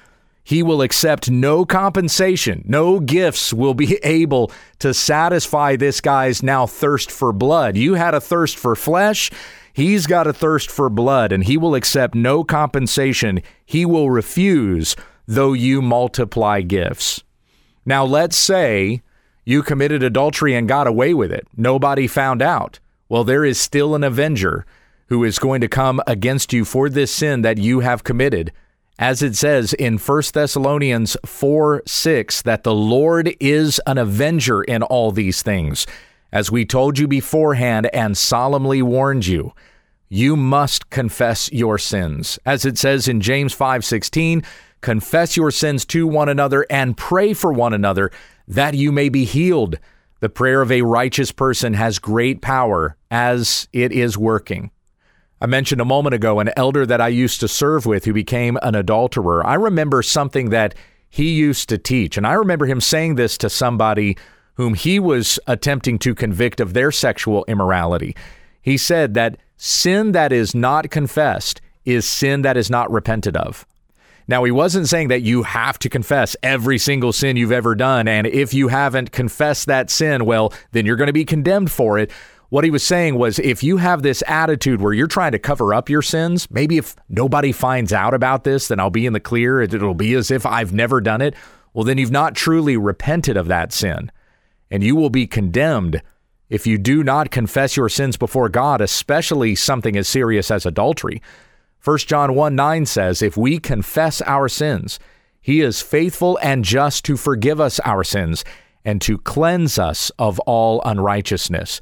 He 0.45 0.63
will 0.63 0.81
accept 0.81 1.29
no 1.29 1.65
compensation. 1.65 2.63
No 2.69 3.01
gifts 3.01 3.53
will 3.53 3.75
be 3.75 3.95
able 4.05 4.53
to 4.79 4.95
satisfy 4.95 5.75
this 5.75 6.01
guy's 6.01 6.41
now 6.41 6.67
thirst 6.67 7.11
for 7.11 7.33
blood. 7.33 7.77
You 7.77 7.95
had 7.95 8.15
a 8.15 8.21
thirst 8.21 8.59
for 8.59 8.77
flesh. 8.77 9.33
He's 9.75 10.07
got 10.07 10.29
a 10.29 10.33
thirst 10.33 10.71
for 10.71 10.89
blood, 10.89 11.33
and 11.33 11.43
he 11.43 11.57
will 11.57 11.75
accept 11.75 12.15
no 12.15 12.45
compensation. 12.45 13.43
He 13.67 13.85
will 13.85 14.09
refuse, 14.09 14.95
though 15.27 15.53
you 15.53 15.83
multiply 15.83 16.61
gifts. 16.61 17.25
Now, 17.85 18.05
let's 18.05 18.37
say 18.37 19.03
you 19.45 19.65
committed 19.65 20.05
adultery 20.05 20.55
and 20.55 20.69
got 20.69 20.87
away 20.87 21.13
with 21.13 21.33
it. 21.33 21.49
Nobody 21.57 22.07
found 22.07 22.41
out. 22.41 22.79
Well, 23.09 23.25
there 23.25 23.45
is 23.45 23.59
still 23.59 23.97
an 23.97 24.05
avenger 24.05 24.65
who 25.09 25.25
is 25.25 25.41
going 25.41 25.61
to 25.61 25.69
come 25.69 26.01
against 26.07 26.53
you 26.53 26.65
for 26.65 26.89
this 26.89 27.11
sin 27.11 27.43
that 27.43 27.59
you 27.59 27.81
have 27.81 28.05
committed. 28.05 28.53
As 28.97 29.23
it 29.23 29.35
says 29.35 29.73
in 29.73 29.99
1 29.99 30.23
Thessalonians 30.33 31.17
4 31.27 31.83
6, 31.85 32.43
that 32.43 32.63
the 32.63 32.75
Lord 32.75 33.35
is 33.41 33.81
an 33.89 33.99
avenger 33.99 34.63
in 34.63 34.85
all 34.85 35.11
these 35.11 35.43
things. 35.43 35.85
As 36.35 36.51
we 36.51 36.65
told 36.65 36.99
you 36.99 37.07
beforehand 37.07 37.89
and 37.95 38.19
solemnly 38.19 38.83
warned 38.83 39.25
you, 39.25 39.53
you 40.09 40.35
must 40.35 40.91
confess 40.91 41.49
your 41.53 41.79
sins. 41.79 42.41
As 42.45 42.65
it 42.65 42.77
says 42.77 43.07
in 43.07 43.21
James 43.21 43.55
5:16, 43.55 44.43
confess 44.81 45.37
your 45.37 45.53
sins 45.53 45.85
to 45.87 46.09
one 46.09 46.29
another 46.29 46.67
and 46.69 46.97
pray 46.97 47.35
for 47.35 47.53
one 47.53 47.73
another 47.73 48.11
that 48.49 48.75
you 48.75 48.91
may 48.91 49.09
be 49.09 49.25
healed. 49.25 49.79
The 50.19 50.29
prayer 50.29 50.61
of 50.61 50.73
a 50.73 50.83
righteous 50.83 51.31
person 51.31 51.75
has 51.75 52.01
great 52.01 52.43
power 52.43 52.97
as 53.13 53.69
it 53.73 53.93
is 53.93 54.19
working. 54.19 54.73
I 55.41 55.47
mentioned 55.47 55.81
a 55.81 55.85
moment 55.85 56.15
ago 56.15 56.41
an 56.41 56.51
elder 56.57 56.85
that 56.85 57.01
I 57.01 57.09
used 57.09 57.39
to 57.41 57.49
serve 57.49 57.87
with 57.87 58.07
who 58.07 58.13
became 58.13 58.59
an 58.61 58.75
adulterer. 58.75 59.47
I 59.47 59.55
remember 59.55 60.03
something 60.03 60.51
that 60.51 60.75
he 61.09 61.31
used 61.31 61.69
to 61.69 61.79
teach, 61.79 62.17
and 62.17 62.27
I 62.27 62.33
remember 62.33 62.67
him 62.67 62.81
saying 62.81 63.15
this 63.15 63.39
to 63.39 63.49
somebody 63.49 64.17
whom 64.55 64.75
he 64.75 64.99
was 64.99 65.39
attempting 65.47 65.99
to 66.01 66.15
convict 66.15 66.61
of 66.61 66.73
their 66.73 66.93
sexual 66.93 67.45
immorality. 67.49 68.17
He 68.63 68.77
said 68.77 69.15
that 69.15 69.37
sin 69.57 70.13
that 70.13 70.33
is 70.33 70.55
not 70.55 70.91
confessed 70.91 71.61
is 71.85 72.07
sin 72.07 72.43
that 72.43 72.57
is 72.57 72.71
not 72.71 72.91
repented 72.91 73.37
of. 73.37 73.67
Now, 74.27 74.43
he 74.45 74.51
wasn't 74.51 74.89
saying 74.89 75.09
that 75.09 75.21
you 75.21 75.43
have 75.43 75.79
to 75.81 75.91
confess 75.91 76.35
every 76.43 76.79
single 76.79 77.13
sin 77.13 77.37
you've 77.37 77.53
ever 77.53 77.75
done. 77.75 78.09
And 78.09 78.27
if 78.27 78.55
you 78.55 78.69
haven't 78.69 79.13
confessed 79.13 79.67
that 79.67 79.91
sin, 79.91 80.25
well, 80.25 80.53
then 80.73 80.87
you're 80.87 80.97
going 80.97 81.09
to 81.09 81.13
be 81.13 81.27
condemned 81.27 81.71
for 81.71 81.99
it. 81.99 82.11
What 82.49 82.65
he 82.65 82.71
was 82.71 82.83
saying 82.83 83.17
was 83.17 83.39
if 83.39 83.63
you 83.63 83.79
have 83.79 84.03
this 84.03 84.23
attitude 84.27 84.81
where 84.81 84.93
you're 84.93 85.09
trying 85.09 85.33
to 85.33 85.39
cover 85.39 85.75
up 85.75 85.91
your 85.91 86.03
sins, 86.03 86.51
maybe 86.51 86.79
if 86.79 86.97
nobody 87.09 87.53
finds 87.53 87.93
out 87.93 88.15
about 88.15 88.45
this, 88.45 88.69
then 88.69 88.81
I'll 88.81 88.91
be 88.91 89.07
in 89.07 89.13
the 89.13 89.21
clear. 89.21 89.61
It'll 89.61 89.93
be 89.93 90.15
as 90.15 90.31
if 90.31 90.47
I've 90.47 90.73
never 90.73 91.01
done 91.01 91.21
it. 91.21 91.35
Well, 91.75 91.85
then 91.85 91.99
you've 91.99 92.11
not 92.11 92.35
truly 92.35 92.77
repented 92.77 93.37
of 93.37 93.49
that 93.49 93.73
sin. 93.73 94.11
And 94.75 94.83
you 94.83 94.97
will 94.97 95.09
be 95.09 95.29
condemned 95.29 96.03
if 96.51 96.67
you 96.67 96.79
do 96.79 97.05
not 97.05 97.31
confess 97.31 97.77
your 97.77 97.89
sins 97.89 98.17
before 98.17 98.49
God, 98.49 98.81
especially 98.81 99.55
something 99.55 99.97
as 99.97 100.09
serious 100.09 100.51
as 100.51 100.67
adultery. 100.67 101.23
1 101.85 101.99
John 101.99 102.35
1 102.35 102.57
9 102.57 102.85
says, 102.85 103.23
If 103.23 103.37
we 103.37 103.61
confess 103.61 104.21
our 104.23 104.49
sins, 104.49 104.99
he 105.41 105.61
is 105.61 105.81
faithful 105.81 106.41
and 106.43 106.65
just 106.65 107.05
to 107.05 107.17
forgive 107.17 107.61
us 107.61 107.79
our 107.85 108.03
sins 108.03 108.45
and 108.85 109.01
to 109.03 109.17
cleanse 109.17 109.79
us 109.79 110.11
of 110.19 110.41
all 110.41 110.83
unrighteousness. 110.85 111.81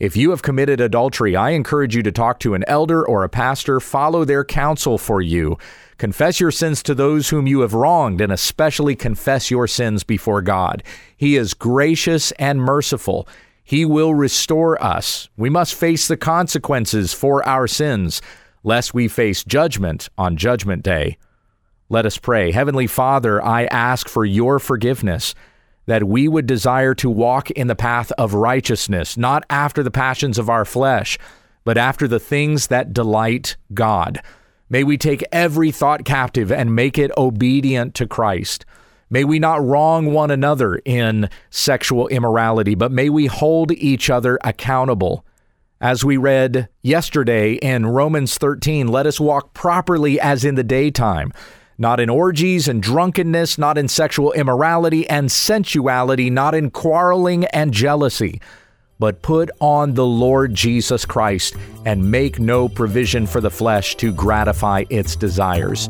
If 0.00 0.16
you 0.16 0.30
have 0.30 0.42
committed 0.42 0.80
adultery, 0.80 1.36
I 1.36 1.50
encourage 1.50 1.94
you 1.94 2.02
to 2.02 2.10
talk 2.10 2.40
to 2.40 2.54
an 2.54 2.64
elder 2.66 3.06
or 3.06 3.22
a 3.22 3.28
pastor, 3.28 3.78
follow 3.78 4.24
their 4.24 4.44
counsel 4.44 4.98
for 4.98 5.22
you. 5.22 5.56
Confess 5.98 6.40
your 6.40 6.50
sins 6.50 6.82
to 6.82 6.94
those 6.94 7.28
whom 7.28 7.46
you 7.46 7.60
have 7.60 7.74
wronged, 7.74 8.20
and 8.20 8.32
especially 8.32 8.96
confess 8.96 9.50
your 9.50 9.66
sins 9.66 10.04
before 10.04 10.42
God. 10.42 10.82
He 11.16 11.36
is 11.36 11.54
gracious 11.54 12.32
and 12.32 12.60
merciful. 12.60 13.28
He 13.62 13.84
will 13.84 14.14
restore 14.14 14.82
us. 14.82 15.28
We 15.36 15.48
must 15.50 15.74
face 15.74 16.06
the 16.08 16.16
consequences 16.16 17.14
for 17.14 17.46
our 17.46 17.66
sins, 17.66 18.20
lest 18.62 18.92
we 18.94 19.08
face 19.08 19.44
judgment 19.44 20.08
on 20.18 20.36
Judgment 20.36 20.82
Day. 20.82 21.16
Let 21.88 22.06
us 22.06 22.18
pray. 22.18 22.50
Heavenly 22.50 22.86
Father, 22.86 23.42
I 23.42 23.64
ask 23.66 24.08
for 24.08 24.24
your 24.24 24.58
forgiveness 24.58 25.34
that 25.86 26.04
we 26.04 26.28
would 26.28 26.46
desire 26.46 26.94
to 26.94 27.10
walk 27.10 27.50
in 27.50 27.66
the 27.66 27.74
path 27.76 28.10
of 28.12 28.34
righteousness, 28.34 29.16
not 29.16 29.44
after 29.50 29.82
the 29.82 29.90
passions 29.90 30.38
of 30.38 30.48
our 30.48 30.64
flesh, 30.64 31.18
but 31.62 31.76
after 31.76 32.08
the 32.08 32.20
things 32.20 32.68
that 32.68 32.92
delight 32.92 33.56
God. 33.72 34.20
May 34.68 34.84
we 34.84 34.96
take 34.96 35.24
every 35.30 35.70
thought 35.70 36.04
captive 36.04 36.50
and 36.50 36.74
make 36.74 36.98
it 36.98 37.10
obedient 37.16 37.94
to 37.94 38.06
Christ. 38.06 38.64
May 39.10 39.24
we 39.24 39.38
not 39.38 39.64
wrong 39.64 40.12
one 40.12 40.30
another 40.30 40.76
in 40.84 41.28
sexual 41.50 42.08
immorality, 42.08 42.74
but 42.74 42.90
may 42.90 43.08
we 43.08 43.26
hold 43.26 43.72
each 43.72 44.10
other 44.10 44.38
accountable. 44.42 45.24
As 45.80 46.04
we 46.04 46.16
read 46.16 46.68
yesterday 46.82 47.54
in 47.54 47.86
Romans 47.86 48.38
13, 48.38 48.88
let 48.88 49.06
us 49.06 49.20
walk 49.20 49.52
properly 49.52 50.18
as 50.18 50.44
in 50.44 50.54
the 50.54 50.64
daytime 50.64 51.32
not 51.78 52.00
in 52.00 52.08
orgies 52.08 52.68
and 52.68 52.82
drunkenness, 52.82 53.58
not 53.58 53.76
in 53.76 53.88
sexual 53.88 54.32
immorality 54.32 55.08
and 55.08 55.30
sensuality, 55.30 56.30
not 56.30 56.54
in 56.54 56.70
quarreling 56.70 57.44
and 57.46 57.72
jealousy, 57.72 58.40
but 58.98 59.22
put 59.22 59.50
on 59.60 59.94
the 59.94 60.06
Lord 60.06 60.54
Jesus 60.54 61.04
Christ 61.04 61.56
and 61.84 62.10
make 62.10 62.38
no 62.38 62.68
provision 62.68 63.26
for 63.26 63.40
the 63.40 63.50
flesh 63.50 63.96
to 63.96 64.12
gratify 64.12 64.84
its 64.90 65.16
desires. 65.16 65.88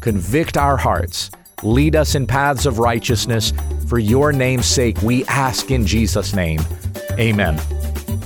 Convict 0.00 0.56
our 0.56 0.76
hearts. 0.76 1.30
Lead 1.62 1.96
us 1.96 2.14
in 2.14 2.26
paths 2.26 2.66
of 2.66 2.78
righteousness. 2.78 3.52
For 3.88 3.98
your 3.98 4.32
name's 4.32 4.66
sake, 4.66 5.00
we 5.02 5.24
ask 5.26 5.70
in 5.70 5.86
Jesus' 5.86 6.34
name. 6.34 6.60
Amen. 7.12 7.60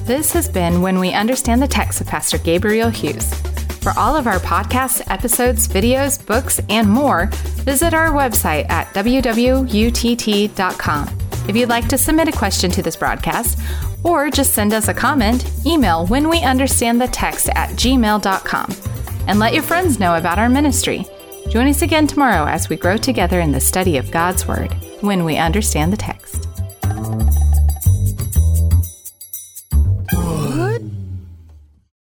This 0.04 0.32
has 0.32 0.48
been 0.48 0.82
When 0.82 0.98
We 0.98 1.12
Understand 1.12 1.62
the 1.62 1.68
Text 1.68 2.00
with 2.00 2.08
Pastor 2.08 2.38
Gabriel 2.38 2.90
Hughes. 2.90 3.32
For 3.82 3.92
all 3.96 4.14
of 4.14 4.26
our 4.26 4.38
podcasts, 4.38 5.02
episodes, 5.10 5.66
videos, 5.66 6.24
books, 6.24 6.60
and 6.68 6.88
more, 6.88 7.26
visit 7.64 7.94
our 7.94 8.10
website 8.10 8.70
at 8.70 8.86
www.utt.com. 8.94 9.62
If 11.48 11.56
you'd 11.56 11.68
like 11.68 11.88
to 11.88 11.98
submit 11.98 12.28
a 12.28 12.32
question 12.32 12.70
to 12.70 12.82
this 12.82 12.96
broadcast 12.96 13.58
or 14.04 14.30
just 14.30 14.54
send 14.54 14.72
us 14.72 14.88
a 14.88 14.94
comment, 14.94 15.50
email 15.66 16.06
when 16.06 16.28
we 16.28 16.42
understand 16.42 17.00
the 17.00 17.08
text 17.08 17.48
at 17.50 17.70
gmail.com 17.70 18.76
and 19.26 19.38
let 19.38 19.54
your 19.54 19.62
friends 19.62 19.98
know 19.98 20.16
about 20.16 20.38
our 20.38 20.48
ministry. 20.48 21.04
Join 21.48 21.66
us 21.66 21.82
again 21.82 22.06
tomorrow 22.06 22.46
as 22.46 22.68
we 22.68 22.76
grow 22.76 22.96
together 22.96 23.40
in 23.40 23.52
the 23.52 23.60
study 23.60 23.96
of 23.96 24.10
God's 24.10 24.46
Word 24.46 24.72
when 25.00 25.24
we 25.24 25.36
understand 25.36 25.92
the 25.92 25.96
text. 25.96 26.51